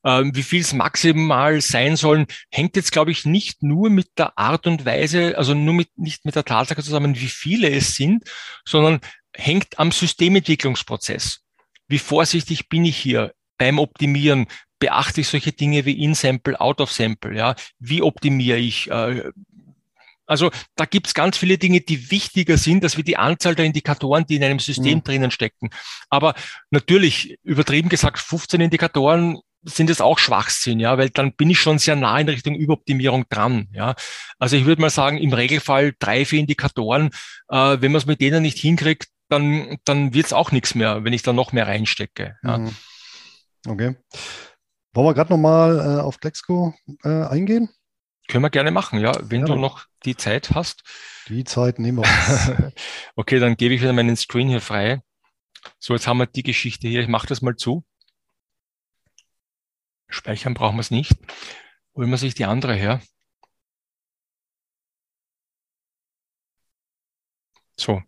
[0.02, 4.38] Ähm, wie viel es maximal sein sollen, hängt jetzt, glaube ich, nicht nur mit der
[4.38, 8.24] Art und Weise, also nur mit, nicht mit der Tatsache zusammen, wie viele es sind,
[8.64, 9.00] sondern
[9.34, 11.40] hängt am Systementwicklungsprozess.
[11.88, 14.46] Wie vorsichtig bin ich hier beim Optimieren?
[14.78, 17.36] Beachte ich solche Dinge wie In-Sample, Out-of-Sample?
[17.36, 17.54] Ja?
[17.78, 18.90] Wie optimiere ich?
[18.90, 19.30] Äh,
[20.30, 23.64] also da gibt es ganz viele Dinge, die wichtiger sind, als wie die Anzahl der
[23.64, 25.02] Indikatoren, die in einem System mhm.
[25.02, 25.70] drinnen stecken.
[26.08, 26.34] Aber
[26.70, 31.78] natürlich, übertrieben gesagt, 15 Indikatoren sind es auch Schwachsinn, ja, weil dann bin ich schon
[31.78, 33.94] sehr nah in Richtung Überoptimierung dran, ja.
[34.38, 37.10] Also ich würde mal sagen, im Regelfall drei, vier Indikatoren,
[37.48, 41.04] äh, wenn man es mit denen nicht hinkriegt, dann, dann wird es auch nichts mehr,
[41.04, 42.36] wenn ich da noch mehr reinstecke.
[42.42, 42.58] Ja.
[42.58, 42.76] Mhm.
[43.66, 43.96] Okay.
[44.92, 46.74] Wollen wir gerade nochmal äh, auf Glexco
[47.04, 47.70] äh, eingehen?
[48.28, 49.46] Können wir gerne machen, ja, wenn ja.
[49.46, 50.82] du noch die Zeit hast.
[51.28, 52.72] Die Zeit nehmen wir uns.
[53.16, 55.02] okay, dann gebe ich wieder meinen Screen hier frei.
[55.78, 57.02] So, jetzt haben wir die Geschichte hier.
[57.02, 57.84] Ich mache das mal zu.
[60.08, 61.12] Speichern brauchen wir es nicht.
[61.94, 63.00] Holen wir sich die andere her.
[67.76, 68.02] So,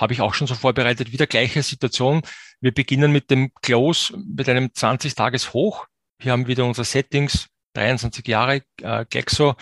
[0.00, 1.12] habe ich auch schon so vorbereitet.
[1.12, 2.22] Wieder gleiche Situation.
[2.60, 5.86] Wir beginnen mit dem Close mit einem 20 Tages Hoch.
[6.20, 9.54] Hier haben wir wieder unsere Settings, 23 Jahre, äh, Glexo.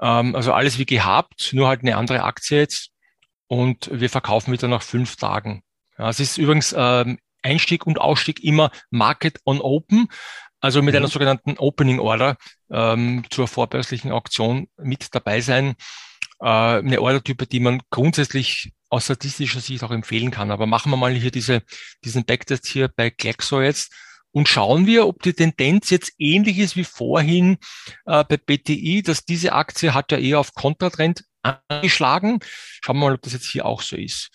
[0.00, 2.90] Ähm, also alles wie gehabt, nur halt eine andere Aktie jetzt.
[3.48, 5.62] Und wir verkaufen wieder nach fünf Tagen.
[5.98, 10.08] Ja, es ist übrigens ähm, Einstieg und Ausstieg immer Market on Open.
[10.60, 10.98] Also mit mhm.
[10.98, 12.36] einer sogenannten Opening Order
[12.70, 15.74] ähm, zur vorbörslichen Auktion mit dabei sein.
[16.40, 20.50] Äh, eine Ordertype, die man grundsätzlich aus statistischer Sicht auch empfehlen kann.
[20.50, 21.62] Aber machen wir mal hier diese,
[22.04, 23.92] diesen Backtest hier bei Glaxo jetzt
[24.32, 27.56] und schauen wir, ob die Tendenz jetzt ähnlich ist wie vorhin
[28.04, 32.40] äh, bei BTI, dass diese Aktie hat ja eher auf Kontratrend angeschlagen.
[32.84, 34.30] Schauen wir mal, ob das jetzt hier auch so ist.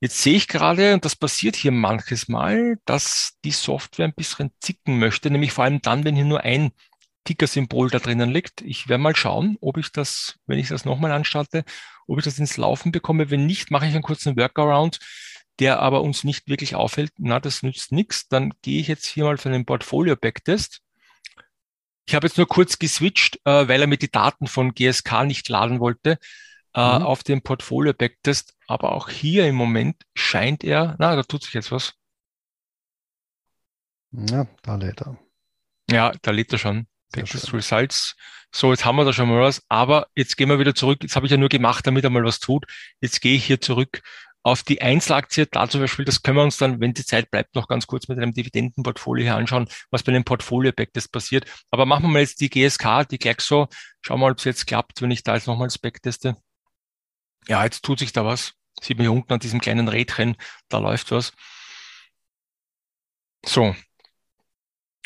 [0.00, 4.52] Jetzt sehe ich gerade, und das passiert hier manches Mal, dass die Software ein bisschen
[4.60, 6.70] zicken möchte, nämlich vor allem dann, wenn hier nur ein
[7.30, 8.60] Ticker-Symbol da drinnen liegt.
[8.62, 11.64] Ich werde mal schauen, ob ich das, wenn ich das nochmal anstarte,
[12.08, 13.30] ob ich das ins Laufen bekomme.
[13.30, 14.98] Wenn nicht, mache ich einen kurzen Workaround,
[15.60, 17.12] der aber uns nicht wirklich auffällt.
[17.18, 18.26] Na, das nützt nichts.
[18.26, 20.80] Dann gehe ich jetzt hier mal für den Portfolio-Backtest.
[22.06, 25.48] Ich habe jetzt nur kurz geswitcht, äh, weil er mir die Daten von GSK nicht
[25.48, 26.18] laden wollte
[26.74, 27.04] äh, mhm.
[27.04, 28.56] auf den Portfolio-Backtest.
[28.66, 31.94] Aber auch hier im Moment scheint er, na, da tut sich jetzt was.
[34.10, 35.16] Ja, da lädt er.
[35.88, 36.88] Ja, da lädt er schon.
[37.12, 38.16] Backtest Results.
[38.52, 39.62] So, jetzt haben wir da schon mal was.
[39.68, 40.98] Aber jetzt gehen wir wieder zurück.
[41.02, 42.64] Jetzt habe ich ja nur gemacht, damit er mal was tut.
[43.00, 44.02] Jetzt gehe ich hier zurück
[44.42, 47.54] auf die Einzelaktie, da zum Beispiel, das können wir uns dann, wenn die Zeit bleibt,
[47.54, 51.44] noch ganz kurz mit einem Dividendenportfolio hier anschauen, was bei einem Portfolio-Backtest passiert.
[51.70, 53.68] Aber machen wir mal jetzt die GSK, die Glaxo.
[54.00, 56.36] Schauen wir mal, ob es jetzt klappt, wenn ich da jetzt nochmals Backteste.
[57.48, 58.54] Ja, jetzt tut sich da was.
[58.80, 60.36] Sieht man hier unten an diesem kleinen Rädchen,
[60.68, 61.32] da läuft was.
[63.44, 63.74] So.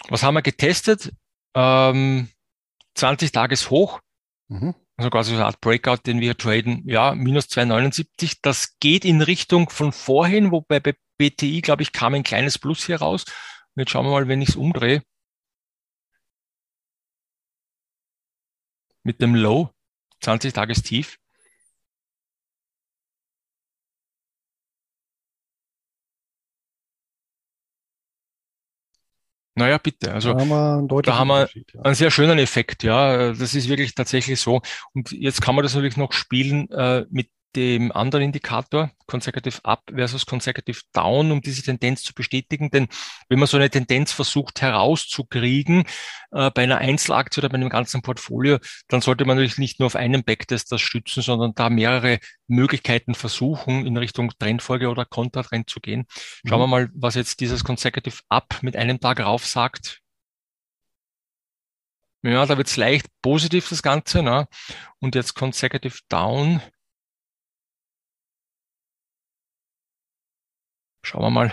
[0.08, 1.12] Was haben wir getestet?
[1.54, 2.28] Ähm,
[2.94, 4.00] 20 Tages hoch.
[4.48, 4.74] Mhm.
[4.96, 6.82] Also quasi so eine Art Breakout, den wir traden.
[6.86, 8.38] Ja, minus 2,79.
[8.42, 12.84] Das geht in Richtung von vorhin, wobei bei BTI, glaube ich, kam ein kleines Plus
[12.84, 13.24] hier raus.
[13.74, 15.02] Und jetzt schauen wir mal, wenn ich es umdrehe.
[19.02, 19.70] Mit dem Low,
[20.20, 21.18] 20 Tages Tief.
[29.56, 30.12] Naja, bitte.
[30.12, 31.82] Also da haben wir einen, da haben wir ja.
[31.82, 33.32] einen sehr schönen Effekt, ja.
[33.32, 34.62] Das ist wirklich tatsächlich so.
[34.92, 39.82] Und jetzt kann man das natürlich noch spielen äh, mit dem anderen Indikator, Consecutive Up
[39.94, 42.70] versus Consecutive Down, um diese Tendenz zu bestätigen.
[42.70, 42.88] Denn
[43.28, 45.84] wenn man so eine Tendenz versucht herauszukriegen
[46.32, 49.86] äh, bei einer Einzelaktie oder bei einem ganzen Portfolio, dann sollte man natürlich nicht nur
[49.86, 55.70] auf einen Backtest das stützen, sondern da mehrere Möglichkeiten versuchen, in Richtung Trendfolge oder Kontratrend
[55.70, 56.06] zu gehen.
[56.46, 56.62] Schauen mhm.
[56.62, 60.00] wir mal, was jetzt dieses Consecutive Up mit einem Tag rauf sagt.
[62.22, 64.22] Ja, da wird es leicht positiv, das Ganze.
[64.22, 64.48] Ne?
[64.98, 66.62] Und jetzt Consecutive Down
[71.04, 71.52] Schauen wir mal.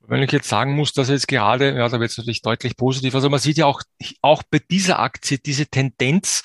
[0.00, 3.14] Wenn ich jetzt sagen muss, dass jetzt gerade, ja, da wird es natürlich deutlich positiv.
[3.14, 3.82] Also man sieht ja auch,
[4.22, 6.42] auch bei dieser Aktie diese Tendenz,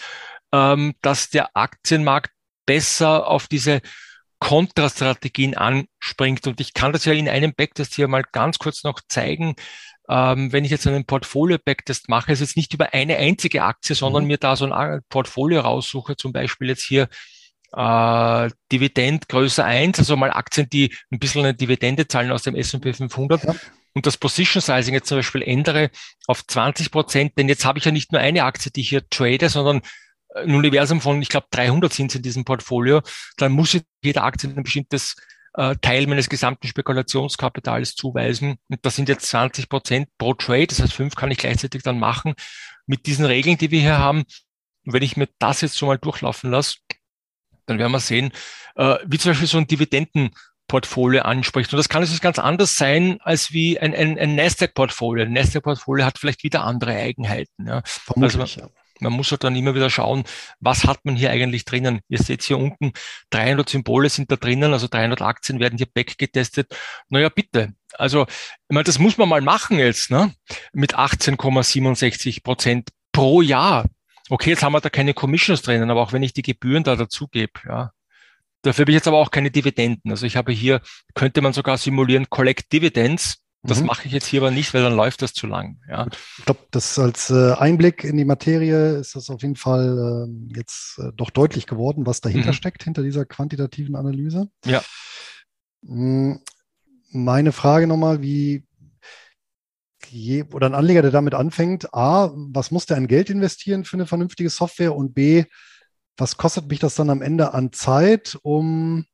[0.54, 2.32] ähm, dass der Aktienmarkt
[2.66, 3.82] besser auf diese
[4.40, 6.48] Kontrastrategien anspringt.
[6.48, 9.56] Und ich kann das ja in einem Backtest hier mal ganz kurz noch zeigen.
[10.08, 14.24] Ähm, wenn ich jetzt einen Portfolio-Backtest mache, ist jetzt nicht über eine einzige Aktie, sondern
[14.24, 14.28] mhm.
[14.28, 17.08] mir da so ein Portfolio raussuche, zum Beispiel jetzt hier
[17.74, 22.56] äh, Dividend größer eins, also mal Aktien, die ein bisschen eine Dividende zahlen aus dem
[22.56, 23.56] S&P 500 ja.
[23.94, 25.90] und das Position Sizing jetzt zum Beispiel ändere
[26.28, 29.08] auf 20 Prozent, denn jetzt habe ich ja nicht nur eine Aktie, die ich hier
[29.10, 29.82] trade, sondern
[30.36, 33.02] ein Universum von, ich glaube, 300 sind es in diesem Portfolio,
[33.38, 35.16] dann muss jede Aktie ein bestimmtes
[35.58, 38.58] äh, Teil meines gesamten Spekulationskapitals zuweisen.
[38.70, 40.68] Und das sind jetzt 20 Prozent pro Trade.
[40.68, 42.34] Das heißt, fünf kann ich gleichzeitig dann machen
[42.86, 44.24] mit diesen Regeln, die wir hier haben.
[44.86, 46.78] Und wenn ich mir das jetzt so mal durchlaufen lasse,
[47.66, 48.32] dann werden wir sehen,
[48.76, 51.74] äh, wie zum Beispiel so ein Dividendenportfolio anspricht.
[51.74, 55.26] Und das kann natürlich ganz anders sein als wie ein, ein, ein Nasdaq-Portfolio.
[55.26, 57.68] Ein Nasdaq-Portfolio hat vielleicht wieder andere Eigenheiten.
[57.68, 57.82] Ja.
[57.86, 58.70] Vermutlich, also, ja.
[59.00, 60.24] Man muss halt dann immer wieder schauen,
[60.60, 62.00] was hat man hier eigentlich drinnen.
[62.08, 62.94] Ihr seht hier unten,
[63.32, 66.76] 300 Symbole sind da drinnen, also 300 Aktien werden hier backgetestet.
[67.10, 67.74] Naja, bitte.
[67.94, 70.34] Also, ich meine, das muss man mal machen jetzt, ne?
[70.74, 73.86] Mit 18,67 Prozent pro Jahr.
[74.30, 76.96] Okay, jetzt haben wir da keine Commissions drinnen, aber auch wenn ich die Gebühren da
[76.96, 77.92] dazugebe, ja.
[78.64, 80.10] Dafür habe ich jetzt aber auch keine Dividenden.
[80.10, 80.82] Also ich habe hier,
[81.14, 83.44] könnte man sogar simulieren, Collect Dividends.
[83.68, 83.88] Das mhm.
[83.88, 85.80] mache ich jetzt hier aber nicht, weil dann läuft das zu lang.
[85.90, 86.08] Ja.
[86.38, 90.56] Ich glaube, das als äh, Einblick in die Materie ist das auf jeden Fall äh,
[90.58, 92.54] jetzt äh, doch deutlich geworden, was dahinter mhm.
[92.54, 94.50] steckt, hinter dieser quantitativen Analyse.
[94.66, 94.84] Ja.
[95.86, 96.42] Hm,
[97.12, 98.66] meine Frage nochmal, wie,
[100.10, 103.98] je, oder ein Anleger, der damit anfängt, A, was muss der an Geld investieren für
[103.98, 105.46] eine vernünftige Software und B,
[106.18, 109.06] was kostet mich das dann am Ende an Zeit, um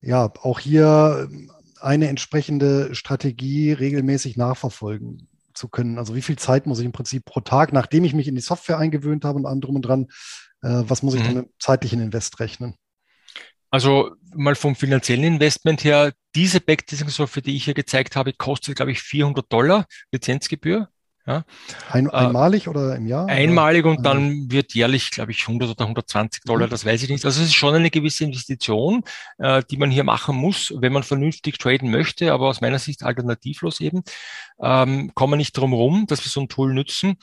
[0.00, 1.28] ja auch hier
[1.80, 5.98] eine entsprechende Strategie regelmäßig nachverfolgen zu können?
[5.98, 8.40] Also wie viel Zeit muss ich im Prinzip pro Tag, nachdem ich mich in die
[8.40, 10.06] Software eingewöhnt habe und allem drum und dran,
[10.62, 11.26] äh, was muss ich mhm.
[11.26, 12.74] dann mit zeitlichen Invest rechnen?
[13.70, 18.90] Also mal vom finanziellen Investment her, diese Backtesting-Software, die ich hier gezeigt habe, kostet, glaube
[18.90, 20.88] ich, 400 Dollar Lizenzgebühr.
[21.30, 21.44] Ja.
[21.90, 23.28] Ein, äh, einmalig äh, oder im Jahr?
[23.28, 26.70] Einmalig und dann wird jährlich, glaube ich, 100 oder 120 Dollar, mhm.
[26.70, 27.24] das weiß ich nicht.
[27.24, 29.04] Also es ist schon eine gewisse Investition,
[29.38, 33.04] äh, die man hier machen muss, wenn man vernünftig traden möchte, aber aus meiner Sicht
[33.04, 34.02] alternativlos eben.
[34.60, 37.16] Ähm, kommen wir nicht drum rum, dass wir so ein Tool nutzen.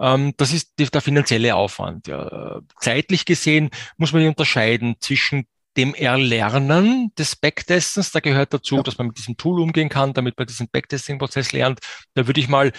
[0.00, 2.08] Ähm, das ist der finanzielle Aufwand.
[2.08, 2.60] Ja.
[2.80, 5.46] Zeitlich gesehen muss man hier unterscheiden zwischen
[5.76, 8.10] dem Erlernen des Backtestens.
[8.10, 8.82] Da gehört dazu, ja.
[8.82, 11.78] dass man mit diesem Tool umgehen kann, damit man diesen Backtesting-Prozess lernt.
[12.14, 12.72] Da würde ich mal,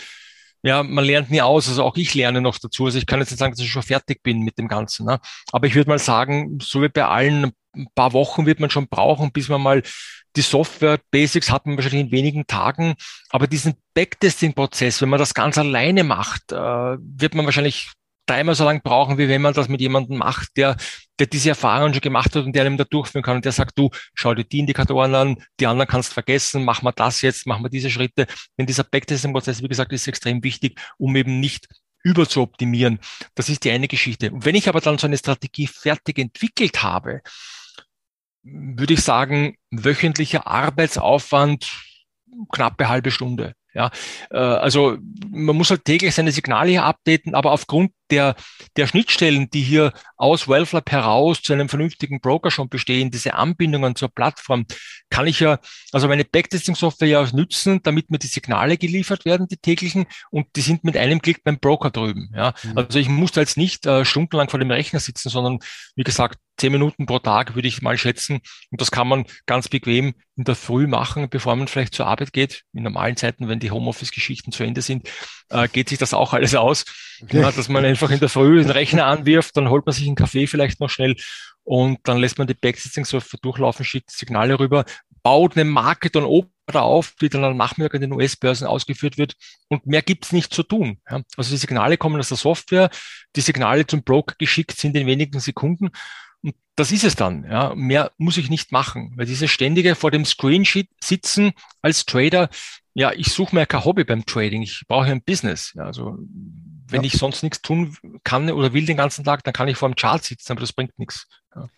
[0.63, 1.67] ja, man lernt nie aus.
[1.67, 2.85] Also auch ich lerne noch dazu.
[2.85, 5.05] Also ich kann jetzt nicht sagen, dass ich schon fertig bin mit dem Ganzen.
[5.05, 5.19] Ne?
[5.51, 8.87] Aber ich würde mal sagen, so wie bei allen, ein paar Wochen wird man schon
[8.87, 9.83] brauchen, bis man mal
[10.35, 12.95] die Software Basics hat man wahrscheinlich in wenigen Tagen.
[13.29, 17.91] Aber diesen Backtesting-Prozess, wenn man das ganz alleine macht, äh, wird man wahrscheinlich
[18.25, 20.77] dreimal so lange brauchen, wie wenn man das mit jemandem macht, der,
[21.19, 23.77] der diese Erfahrung schon gemacht hat und der einem da durchführen kann und der sagt,
[23.77, 27.59] du, schau dir die Indikatoren an, die anderen kannst vergessen, mach mal das jetzt, mach
[27.59, 28.27] mal diese Schritte.
[28.57, 31.67] Denn dieser Backtesting-Prozess, wie gesagt, ist extrem wichtig, um eben nicht
[32.03, 32.99] über zu optimieren.
[33.35, 34.31] Das ist die eine Geschichte.
[34.31, 37.21] Und wenn ich aber dann so eine Strategie fertig entwickelt habe,
[38.43, 41.71] würde ich sagen, wöchentlicher Arbeitsaufwand
[42.51, 43.53] knappe halbe Stunde.
[43.73, 43.91] Ja,
[44.29, 44.97] äh, also
[45.29, 48.35] man muss halt täglich seine Signale hier updaten, aber aufgrund der,
[48.77, 53.95] der Schnittstellen, die hier aus WealthLab heraus zu einem vernünftigen Broker schon bestehen, diese Anbindungen
[53.95, 54.65] zur Plattform,
[55.09, 55.59] kann ich ja,
[55.91, 60.47] also meine Backtesting-Software ja auch nützen, damit mir die Signale geliefert werden, die täglichen, und
[60.55, 62.31] die sind mit einem Klick beim Broker drüben.
[62.35, 62.77] Ja, mhm.
[62.77, 65.59] also ich muss da jetzt nicht äh, stundenlang vor dem Rechner sitzen, sondern
[65.95, 68.39] wie gesagt, zehn Minuten pro Tag würde ich mal schätzen.
[68.71, 72.33] Und das kann man ganz bequem in der Früh machen, bevor man vielleicht zur Arbeit
[72.33, 72.63] geht.
[72.73, 75.09] In normalen Zeiten, wenn die Homeoffice-Geschichten zu Ende sind,
[75.49, 76.85] äh, geht sich das auch alles aus.
[77.31, 80.15] Ja, dass man einfach in der Früh den Rechner anwirft, dann holt man sich einen
[80.15, 81.15] Kaffee vielleicht noch schnell
[81.63, 84.85] und dann lässt man die Backtesting so durchlaufen, schickt Signale rüber,
[85.23, 89.35] baut eine Marke dann oben auf, die dann am Nachmittag in den US-Börsen ausgeführt wird.
[89.69, 90.99] Und mehr gibt's nicht zu tun.
[91.09, 91.21] Ja.
[91.37, 92.89] Also die Signale kommen aus der Software,
[93.35, 95.89] die Signale zum Broker geschickt sind in wenigen Sekunden.
[96.41, 97.45] Und das ist es dann.
[97.45, 97.73] Ja.
[97.75, 102.49] Mehr muss ich nicht machen, weil diese ständige vor dem Screensheet sitzen als Trader,
[102.93, 104.61] ja, ich suche mir kein Hobby beim Trading.
[104.61, 105.73] Ich brauche ein Business.
[105.75, 106.17] Ja, also
[106.87, 107.07] wenn ja.
[107.07, 109.95] ich sonst nichts tun kann oder will den ganzen Tag, dann kann ich vor dem
[109.95, 111.27] Chart sitzen, aber das bringt nichts.
[111.55, 111.69] Ja.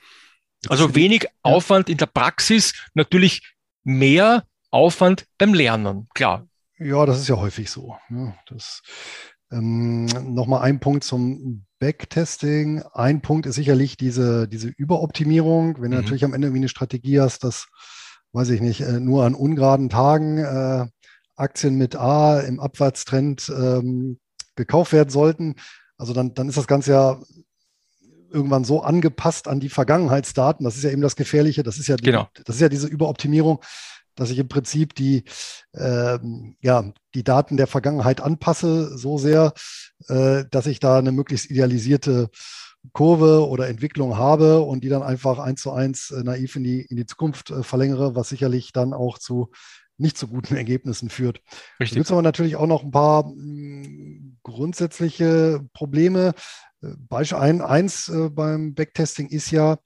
[0.68, 6.48] Also wenig Aufwand in der Praxis, natürlich mehr Aufwand beim Lernen, klar.
[6.78, 7.96] Ja, das ist ja häufig so.
[8.10, 8.82] Ja, das,
[9.52, 12.82] ähm, Nochmal ein Punkt zum Backtesting.
[12.94, 15.82] Ein Punkt ist sicherlich diese, diese Überoptimierung.
[15.82, 16.04] Wenn du mhm.
[16.04, 17.68] natürlich am Ende irgendwie eine Strategie hast, dass,
[18.34, 20.88] weiß ich nicht, äh, nur an ungeraden Tagen äh,
[21.36, 24.20] Aktien mit A im Abwärtstrend ähm,
[24.56, 25.56] gekauft werden sollten,
[25.98, 27.20] also dann, dann ist das Ganze ja
[28.30, 30.64] irgendwann so angepasst an die Vergangenheitsdaten.
[30.64, 31.64] Das ist ja eben das Gefährliche.
[31.64, 32.28] Das ist ja, die, genau.
[32.44, 33.62] das ist ja diese Überoptimierung,
[34.16, 35.24] dass ich im Prinzip die,
[35.74, 39.54] ähm, ja, die Daten der Vergangenheit anpasse, so sehr,
[40.08, 42.30] äh, dass ich da eine möglichst idealisierte
[42.92, 46.82] Kurve oder Entwicklung habe und die dann einfach eins zu eins äh, naiv in die,
[46.82, 49.50] in die Zukunft äh, verlängere, was sicherlich dann auch zu
[49.98, 51.42] nicht zu guten Ergebnissen führt.
[51.80, 51.90] Richtig.
[51.92, 56.34] Da gibt es aber natürlich auch noch ein paar mh, hm, grundsätzliche Probleme.
[56.82, 59.78] Äh, Beispiel ein, eins äh, beim Backtesting ist ja,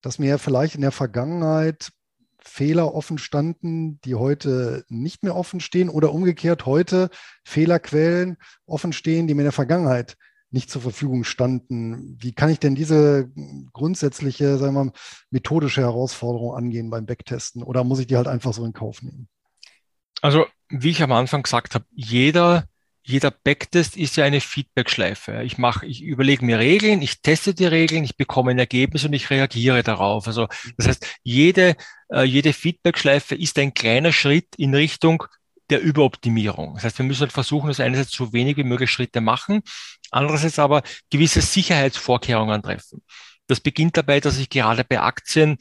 [0.00, 1.90] dass mir vielleicht in der Vergangenheit
[2.40, 7.10] Fehler offen standen, die heute nicht mehr offen stehen oder umgekehrt heute
[7.44, 10.16] Fehlerquellen offen stehen, die mir in der Vergangenheit
[10.50, 12.16] nicht zur Verfügung standen.
[12.18, 13.30] Wie kann ich denn diese
[13.72, 14.92] grundsätzliche, sagen wir mal,
[15.30, 19.28] methodische Herausforderung angehen beim Backtesten oder muss ich die halt einfach so in Kauf nehmen?
[20.20, 22.68] Also, wie ich am Anfang gesagt habe, jeder
[23.08, 25.42] jeder Backtest ist ja eine Feedback-Schleife.
[25.42, 29.14] Ich mache, ich überlege mir Regeln, ich teste die Regeln, ich bekomme ein Ergebnis und
[29.14, 30.26] ich reagiere darauf.
[30.26, 30.46] Also
[30.76, 31.74] das heißt, jede,
[32.12, 35.24] äh, jede Feedback-Schleife ist ein kleiner Schritt in Richtung
[35.70, 36.74] der Überoptimierung.
[36.74, 39.62] Das heißt, wir müssen halt versuchen, dass einerseits so wenig wie möglich Schritte machen,
[40.10, 43.02] andererseits aber gewisse Sicherheitsvorkehrungen treffen.
[43.46, 45.56] Das beginnt dabei, dass ich gerade bei Aktien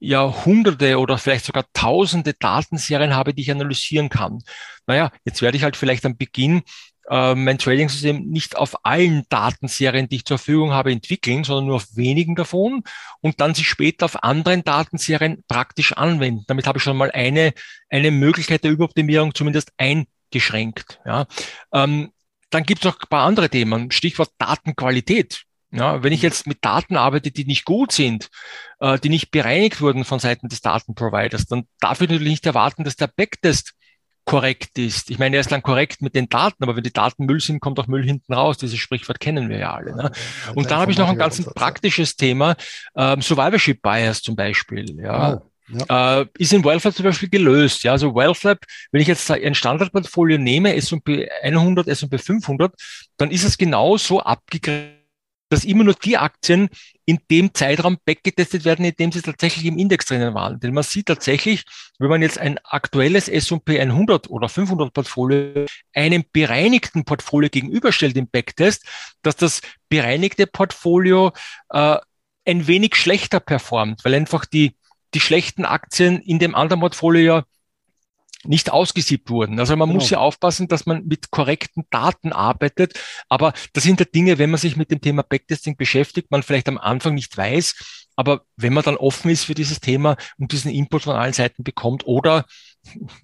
[0.00, 4.38] ja hunderte oder vielleicht sogar tausende Datenserien habe, die ich analysieren kann.
[4.86, 6.62] Naja, jetzt werde ich halt vielleicht am Beginn
[7.08, 11.76] äh, mein Trading-System nicht auf allen Datenserien, die ich zur Verfügung habe, entwickeln, sondern nur
[11.76, 12.82] auf wenigen davon
[13.20, 16.44] und dann sich später auf anderen Datenserien praktisch anwenden.
[16.46, 17.52] Damit habe ich schon mal eine,
[17.88, 21.00] eine Möglichkeit der Überoptimierung zumindest eingeschränkt.
[21.04, 21.26] Ja.
[21.72, 22.12] Ähm,
[22.50, 23.90] dann gibt es noch ein paar andere Themen.
[23.90, 25.44] Stichwort Datenqualität.
[25.70, 28.30] Ja, wenn ich jetzt mit Daten arbeite, die nicht gut sind,
[28.80, 32.84] äh, die nicht bereinigt wurden von Seiten des Datenproviders, dann darf ich natürlich nicht erwarten,
[32.84, 33.74] dass der Backtest
[34.24, 35.10] korrekt ist.
[35.10, 37.60] Ich meine, er ist dann korrekt mit den Daten, aber wenn die Daten Müll sind,
[37.60, 38.58] kommt auch Müll hinten raus.
[38.58, 39.96] Dieses Sprichwort kennen wir ja alle.
[39.96, 40.12] Ne?
[40.54, 42.54] Und dann habe ich noch ein ganz praktisches Thema,
[42.94, 45.00] ähm, Survivorship Bias zum Beispiel.
[45.00, 45.34] Ja.
[45.34, 45.50] Oh.
[45.88, 46.20] Ja.
[46.20, 47.82] Äh, ist in WealthLab zum Beispiel gelöst.
[47.82, 48.58] Ja, also WealthLab,
[48.90, 52.72] wenn ich jetzt ein Standardportfolio nehme, S&P 100, S&P 500,
[53.18, 54.97] dann ist es genau so abgegrenzt,
[55.48, 56.68] dass immer nur die Aktien
[57.06, 60.60] in dem Zeitraum backgetestet werden, in dem sie tatsächlich im Index drinnen waren.
[60.60, 61.64] Denn man sieht tatsächlich,
[61.98, 68.28] wenn man jetzt ein aktuelles S&P 100 oder 500 Portfolio einem bereinigten Portfolio gegenüberstellt im
[68.28, 68.84] Backtest,
[69.22, 71.32] dass das bereinigte Portfolio
[71.70, 71.96] äh,
[72.44, 74.74] ein wenig schlechter performt, weil einfach die,
[75.14, 77.44] die schlechten Aktien in dem anderen Portfolio ja
[78.44, 79.58] nicht ausgesiebt wurden.
[79.58, 80.00] Also man genau.
[80.00, 82.98] muss ja aufpassen, dass man mit korrekten Daten arbeitet.
[83.28, 86.68] Aber das sind ja Dinge, wenn man sich mit dem Thema Backtesting beschäftigt, man vielleicht
[86.68, 88.08] am Anfang nicht weiß.
[88.16, 91.64] Aber wenn man dann offen ist für dieses Thema und diesen Input von allen Seiten
[91.64, 92.46] bekommt oder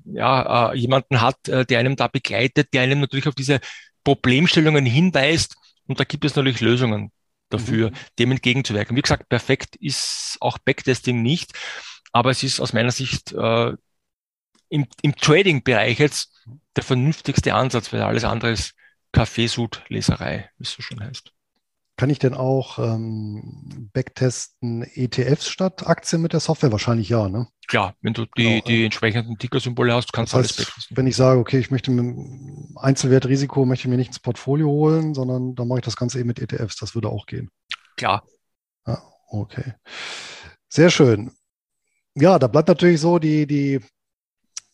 [0.05, 3.61] ja, äh, jemanden hat, äh, der einem da begleitet, der einem natürlich auf diese
[4.05, 5.57] Problemstellungen hinweist.
[5.87, 7.13] Und da gibt es natürlich Lösungen
[7.51, 7.95] dafür, mhm.
[8.19, 8.97] dem entgegenzuwirken.
[8.97, 11.53] Wie gesagt, perfekt ist auch Backtesting nicht.
[12.13, 13.73] Aber es ist aus meiner Sicht äh,
[14.75, 16.33] im, im Trading-Bereich jetzt
[16.75, 18.75] der vernünftigste Ansatz, weil alles andere ist
[19.13, 21.31] Kaffeesud-Leserei, wie es so schön heißt.
[21.97, 26.73] Kann ich denn auch ähm, backtesten ETFs statt Aktien mit der Software?
[26.73, 27.47] Wahrscheinlich ja, ne?
[27.69, 30.97] Klar, wenn du die, genau, die entsprechenden Ticker-Symbole hast, kannst du alles backtesten.
[30.97, 35.55] Wenn ich sage, okay, ich möchte mit Einzelwertrisiko, möchte mir nicht ins Portfolio holen, sondern
[35.55, 37.49] dann mache ich das Ganze eben mit ETFs, das würde auch gehen.
[37.97, 38.25] Klar.
[38.89, 39.75] Ja, okay.
[40.69, 41.31] Sehr schön.
[42.17, 43.81] Ja, da bleibt natürlich so die, die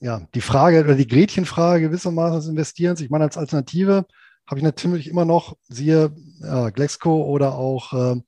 [0.00, 3.00] ja, die Frage oder die Gretchenfrage gewissermaßen des Investierens.
[3.00, 4.06] Ich meine, als Alternative
[4.46, 8.20] habe ich natürlich immer noch, siehe ja, Glexco oder auch äh,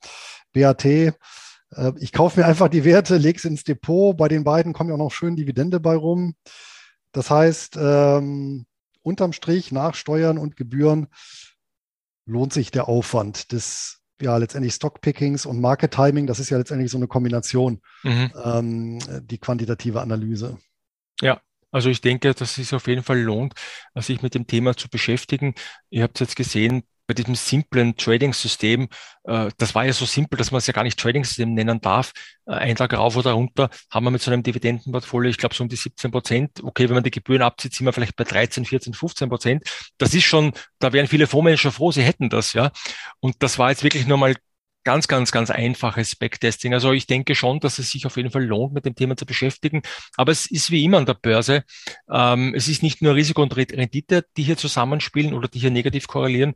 [0.53, 0.85] BAT.
[0.85, 1.13] Äh,
[1.99, 4.17] ich kaufe mir einfach die Werte, lege es ins Depot.
[4.17, 6.35] Bei den beiden kommt ja auch noch schön Dividende bei rum.
[7.13, 8.67] Das heißt, ähm,
[9.03, 11.09] unterm Strich nach Steuern und Gebühren
[12.27, 16.27] lohnt sich der Aufwand des ja letztendlich Stockpickings und Market Timing.
[16.27, 18.31] Das ist ja letztendlich so eine Kombination, mhm.
[18.45, 20.59] ähm, die quantitative Analyse.
[21.21, 21.41] Ja,
[21.73, 23.55] also ich denke, dass es auf jeden Fall lohnt,
[23.97, 25.55] sich mit dem Thema zu beschäftigen.
[25.91, 28.89] Ihr habt jetzt gesehen, bei diesem simplen Trading-System,
[29.25, 32.13] äh, das war ja so simpel, dass man es ja gar nicht Trading-System nennen darf,
[32.47, 35.65] äh, ein Tag rauf oder runter, haben wir mit so einem Dividendenportfolio, ich glaube so
[35.65, 36.63] um die 17 Prozent.
[36.63, 39.65] Okay, wenn man die Gebühren abzieht, sind wir vielleicht bei 13, 14, 15 Prozent.
[39.99, 42.71] Das ist schon, da wären viele Fondsmanager froh, sie hätten das, ja.
[43.21, 44.35] Und das war jetzt wirklich nur mal
[44.85, 46.75] ganz, ganz, ganz einfaches Backtesting.
[46.75, 49.27] Also ich denke schon, dass es sich auf jeden Fall lohnt, mit dem Thema zu
[49.27, 49.83] beschäftigen.
[50.17, 51.65] Aber es ist wie immer an der Börse.
[52.11, 56.07] Ähm, es ist nicht nur Risiko und Rendite, die hier zusammenspielen oder die hier negativ
[56.07, 56.55] korrelieren,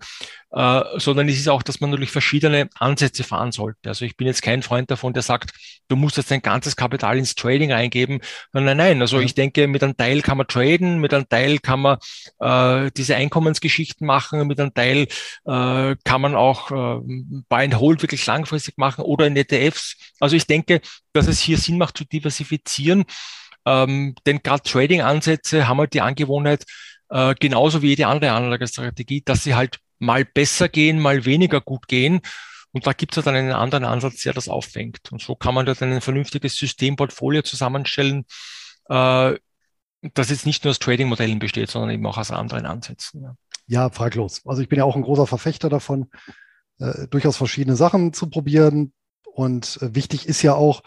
[0.50, 3.88] äh, sondern es ist auch, dass man natürlich verschiedene Ansätze fahren sollte.
[3.88, 5.52] Also ich bin jetzt kein Freund davon, der sagt,
[5.88, 8.20] du musst jetzt dein ganzes Kapital ins Trading eingeben.
[8.52, 9.00] Nein, nein.
[9.00, 11.98] Also ich denke, mit einem Teil kann man traden, mit einem Teil kann man
[12.40, 15.08] äh, diese Einkommensgeschichten machen, mit einem Teil
[15.44, 17.00] äh, kann man auch äh,
[17.48, 19.96] Buy and Hold wirklich langfristig machen oder in ETFs.
[20.20, 20.80] Also ich denke,
[21.12, 23.04] dass es hier Sinn macht zu diversifizieren.
[23.66, 26.64] Ähm, denn gerade Trading-Ansätze haben halt die Angewohnheit,
[27.10, 31.88] äh, genauso wie jede andere Anlagestrategie, dass sie halt mal besser gehen, mal weniger gut
[31.88, 32.20] gehen.
[32.72, 35.10] Und da gibt es dann einen anderen Ansatz, der das auffängt.
[35.10, 38.24] Und so kann man dann ein vernünftiges Systemportfolio zusammenstellen,
[38.88, 39.34] äh,
[40.14, 43.22] das jetzt nicht nur aus Trading-Modellen besteht, sondern eben auch aus anderen Ansätzen.
[43.22, 43.36] Ja.
[43.66, 44.42] ja, fraglos.
[44.44, 46.10] Also ich bin ja auch ein großer Verfechter davon,
[46.78, 48.92] äh, durchaus verschiedene Sachen zu probieren.
[49.24, 50.82] Und äh, wichtig ist ja auch,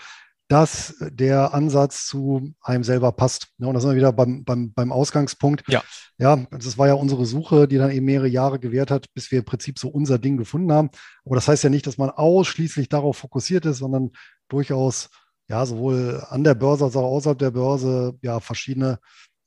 [0.50, 3.50] dass der Ansatz zu einem selber passt.
[3.60, 5.64] Ja, und da sind wir wieder beim, beim, beim Ausgangspunkt.
[5.68, 5.84] Ja.
[6.18, 9.40] Ja, das war ja unsere Suche, die dann eben mehrere Jahre gewährt hat, bis wir
[9.40, 10.90] im Prinzip so unser Ding gefunden haben.
[11.24, 14.12] Aber das heißt ja nicht, dass man ausschließlich darauf fokussiert ist, sondern
[14.50, 15.10] durchaus
[15.48, 19.00] ja sowohl an der Börse als auch außerhalb der Börse ja verschiedene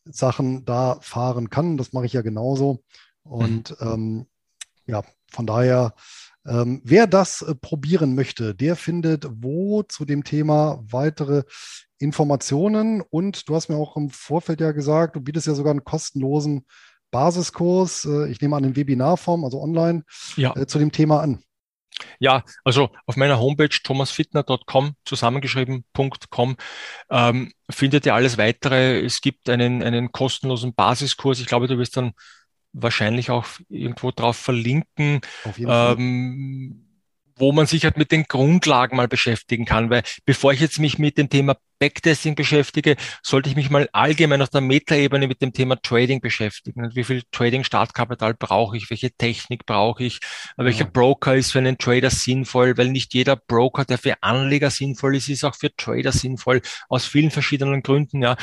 [0.04, 1.76] Sachen da fahren kann.
[1.76, 2.84] Das mache ich ja genauso.
[3.22, 3.86] Und mhm.
[3.86, 4.26] ähm,
[4.86, 5.94] ja, von daher,
[6.46, 11.44] ähm, wer das äh, probieren möchte, der findet wo zu dem Thema weitere
[11.98, 13.00] Informationen.
[13.00, 16.66] Und du hast mir auch im Vorfeld ja gesagt, du bietest ja sogar einen kostenlosen
[17.10, 20.02] Basiskurs, äh, ich nehme an in Webinarform, also online,
[20.36, 20.56] ja.
[20.56, 21.42] äh, zu dem Thema an.
[22.18, 26.56] Ja, also auf meiner Homepage thomasfitner.com, zusammengeschrieben.com,
[27.10, 29.00] ähm, findet ihr alles weitere.
[29.04, 31.38] Es gibt einen, einen kostenlosen Basiskurs.
[31.38, 32.12] Ich glaube, du wirst dann
[32.72, 35.20] wahrscheinlich auch irgendwo drauf verlinken.
[35.58, 36.88] Ähm,
[37.36, 39.90] wo man sich halt mit den Grundlagen mal beschäftigen kann.
[39.90, 44.42] Weil bevor ich jetzt mich mit dem Thema Backtesting beschäftige, sollte ich mich mal allgemein
[44.42, 46.94] auf der Metaebene mit dem Thema Trading beschäftigen.
[46.94, 48.88] Wie viel Trading-Startkapital brauche ich?
[48.90, 50.20] Welche Technik brauche ich?
[50.56, 50.90] Welcher ja.
[50.92, 52.78] Broker ist für einen Trader sinnvoll?
[52.78, 57.06] Weil nicht jeder Broker, der für Anleger sinnvoll ist, ist auch für Trader sinnvoll, aus
[57.06, 58.22] vielen verschiedenen Gründen.
[58.22, 58.36] Ja,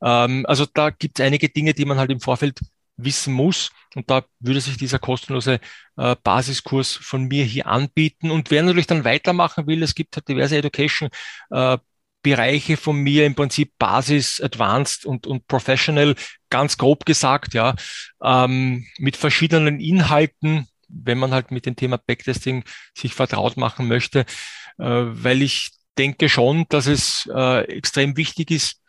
[0.00, 2.60] ähm, Also da gibt es einige Dinge, die man halt im Vorfeld
[2.96, 3.70] wissen muss.
[3.94, 5.60] Und da würde sich dieser kostenlose
[5.96, 8.30] äh, Basiskurs von mir hier anbieten.
[8.30, 11.08] Und wer natürlich dann weitermachen will, es gibt halt diverse Education
[11.50, 11.78] äh,
[12.24, 16.14] Bereiche von mir im Prinzip Basis, Advanced und, und Professional,
[16.48, 17.76] ganz grob gesagt, ja,
[18.22, 22.64] ähm, mit verschiedenen Inhalten, wenn man halt mit dem Thema Backtesting
[22.96, 24.20] sich vertraut machen möchte,
[24.78, 28.80] äh, weil ich denke schon, dass es äh, extrem wichtig ist,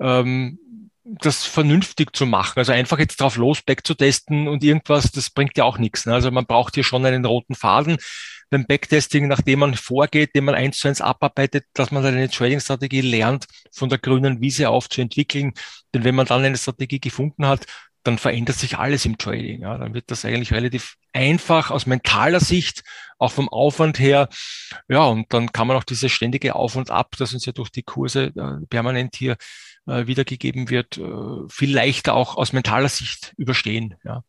[0.00, 0.58] ähm,
[1.04, 2.58] das vernünftig zu machen.
[2.58, 6.06] Also einfach jetzt drauf los, backzutesten und irgendwas, das bringt ja auch nichts.
[6.06, 6.14] Ne?
[6.14, 7.96] Also man braucht hier schon einen roten Faden
[8.50, 12.28] beim Backtesting, nachdem man vorgeht, den man eins zu eins abarbeitet, dass man dann eine
[12.28, 15.52] Trading-Strategie lernt, von der grünen Wiese auf zu entwickeln.
[15.94, 17.66] Denn wenn man dann eine Strategie gefunden hat,
[18.02, 19.60] dann verändert sich alles im Trading.
[19.62, 22.82] Ja, dann wird das eigentlich relativ einfach aus mentaler Sicht,
[23.18, 24.28] auch vom Aufwand her.
[24.88, 27.70] Ja, und dann kann man auch dieses ständige Auf und Ab, das uns ja durch
[27.70, 29.36] die Kurse äh, permanent hier
[29.86, 33.94] äh, wiedergegeben wird, äh, viel leichter auch aus mentaler Sicht überstehen.
[34.04, 34.22] Ja.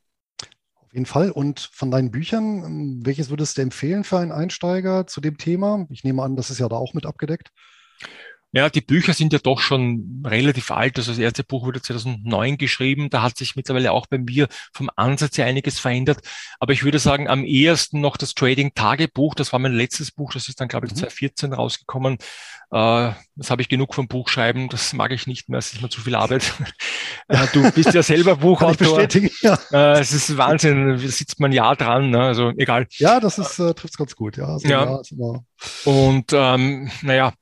[0.76, 1.32] Auf jeden Fall.
[1.32, 5.88] Und von deinen Büchern, ähm, welches würdest du empfehlen für einen Einsteiger zu dem Thema?
[5.90, 7.52] Ich nehme an, das ist ja da auch mit abgedeckt.
[8.54, 10.98] Ja, die Bücher sind ja doch schon relativ alt.
[10.98, 13.10] Also das erste Buch wurde 2009 geschrieben.
[13.10, 16.20] Da hat sich mittlerweile auch bei mir vom Ansatz her einiges verändert.
[16.60, 19.36] Aber ich würde sagen, am ehesten noch das Trading Tagebuch.
[19.36, 20.34] Das war mein letztes Buch.
[20.34, 21.56] Das ist dann, glaube ich, 2014 mhm.
[21.56, 22.18] rausgekommen.
[22.72, 24.68] Äh, das habe ich genug vom Buchschreiben.
[24.68, 25.60] Das mag ich nicht mehr.
[25.60, 26.54] Es ist mir zu viel Arbeit.
[27.28, 29.08] Äh, du bist ja selber Buchautor.
[29.42, 29.58] Ja.
[29.72, 30.90] Äh, es ist Wahnsinn.
[30.90, 32.10] Da sitzt man ein Jahr dran.
[32.10, 32.22] Ne?
[32.22, 32.88] Also egal.
[32.98, 34.36] Ja, das ist, äh, trifft ganz gut.
[34.36, 35.00] Ja, also ja.
[35.86, 37.34] Und ähm, naja,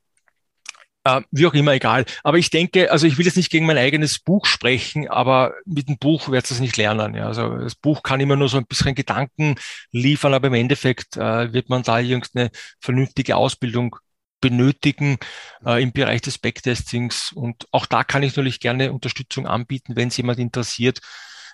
[1.17, 2.05] äh, wie auch immer, egal.
[2.23, 5.87] Aber ich denke, also ich will jetzt nicht gegen mein eigenes Buch sprechen, aber mit
[5.87, 7.15] dem Buch wird es nicht lernen.
[7.15, 7.27] Ja.
[7.27, 9.55] Also das Buch kann immer nur so ein bisschen Gedanken
[9.91, 13.95] liefern, aber im Endeffekt äh, wird man da irgendeine vernünftige Ausbildung
[14.41, 15.17] benötigen
[15.65, 17.31] äh, im Bereich des Backtestings.
[17.31, 20.99] Und auch da kann ich natürlich gerne Unterstützung anbieten, wenn es jemand interessiert.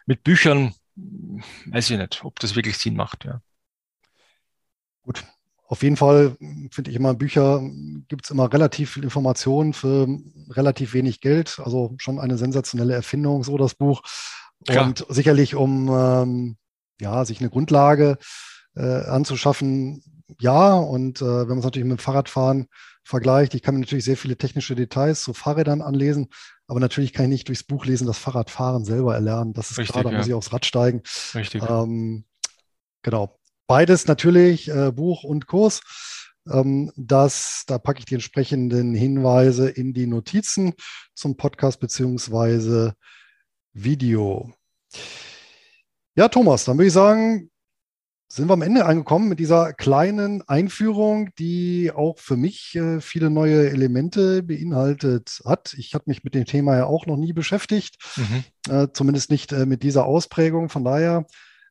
[0.06, 0.76] Mit Büchern
[1.66, 3.26] weiß ich nicht, ob das wirklich Sinn macht.
[3.26, 3.41] Ja.
[5.01, 5.24] Gut,
[5.68, 6.36] auf jeden Fall
[6.72, 7.61] finde ich immer, Bücher
[8.07, 10.07] gibt es immer relativ viel Informationen für
[10.49, 11.59] relativ wenig Geld.
[11.63, 14.01] Also schon eine sensationelle Erfindung, so das Buch.
[14.68, 14.86] Klar.
[14.86, 16.57] Und sicherlich, um ähm,
[17.01, 18.18] ja, sich eine Grundlage
[18.76, 20.03] äh, anzuschaffen,
[20.39, 20.74] ja.
[20.74, 22.68] Und äh, wenn man es natürlich mit dem Fahrradfahren
[23.03, 26.30] vergleicht, ich kann mir natürlich sehr viele technische Details zu Fahrrädern anlesen,
[26.68, 29.53] aber natürlich kann ich nicht durchs Buch lesen das Fahrradfahren selber erlernen.
[29.53, 30.18] Das ist Richtig, klar, da ja.
[30.18, 31.03] muss ich aufs Rad steigen.
[31.34, 31.63] Richtig.
[31.68, 32.26] Ähm,
[33.03, 33.39] genau.
[33.68, 35.82] Beides natürlich, äh, Buch und Kurs.
[36.47, 40.74] Ähm, das, da packe ich die entsprechenden Hinweise in die Notizen
[41.16, 42.93] zum Podcast beziehungsweise
[43.74, 44.53] Video.
[46.16, 47.49] Ja, Thomas, dann würde ich sagen,
[48.28, 53.30] sind wir am Ende angekommen mit dieser kleinen Einführung, die auch für mich äh, viele
[53.30, 55.74] neue Elemente beinhaltet hat.
[55.78, 58.43] Ich habe mich mit dem Thema ja auch noch nie beschäftigt, mhm.
[58.70, 60.70] äh, zumindest nicht äh, mit dieser Ausprägung.
[60.70, 61.26] Von daher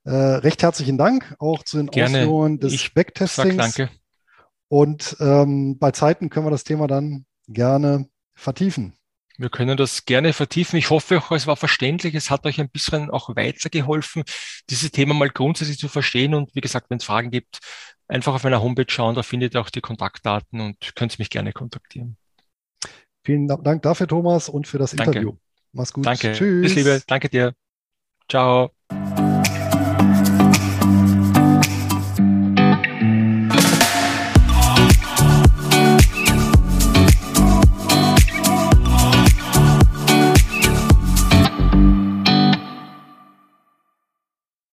[0.05, 2.18] äh, recht herzlichen Dank auch zu den Gerne.
[2.18, 3.57] Ausführungen des ich Backtestings.
[3.57, 3.90] danke.
[4.68, 8.94] Und ähm, bei Zeiten können wir das Thema dann gerne vertiefen.
[9.36, 10.78] Wir können das gerne vertiefen.
[10.78, 12.14] Ich hoffe es war verständlich.
[12.14, 14.22] Es hat euch ein bisschen auch weitergeholfen,
[14.70, 16.34] dieses Thema mal grundsätzlich zu verstehen.
[16.34, 17.59] Und wie gesagt, wenn es Fragen gibt,
[18.07, 19.14] einfach auf meiner Homepage schauen.
[19.14, 22.16] Da findet ihr auch die Kontaktdaten und könnt mich gerne kontaktieren.
[23.24, 25.18] Vielen Dank dafür, Thomas, und für das Danke.
[25.18, 25.36] Interview.
[25.72, 26.07] Mach's gut.
[26.07, 26.32] Danke.
[26.32, 26.62] Tschüss.
[26.62, 27.02] Bis Liebe.
[27.07, 27.55] Danke dir.
[28.28, 28.70] Ciao.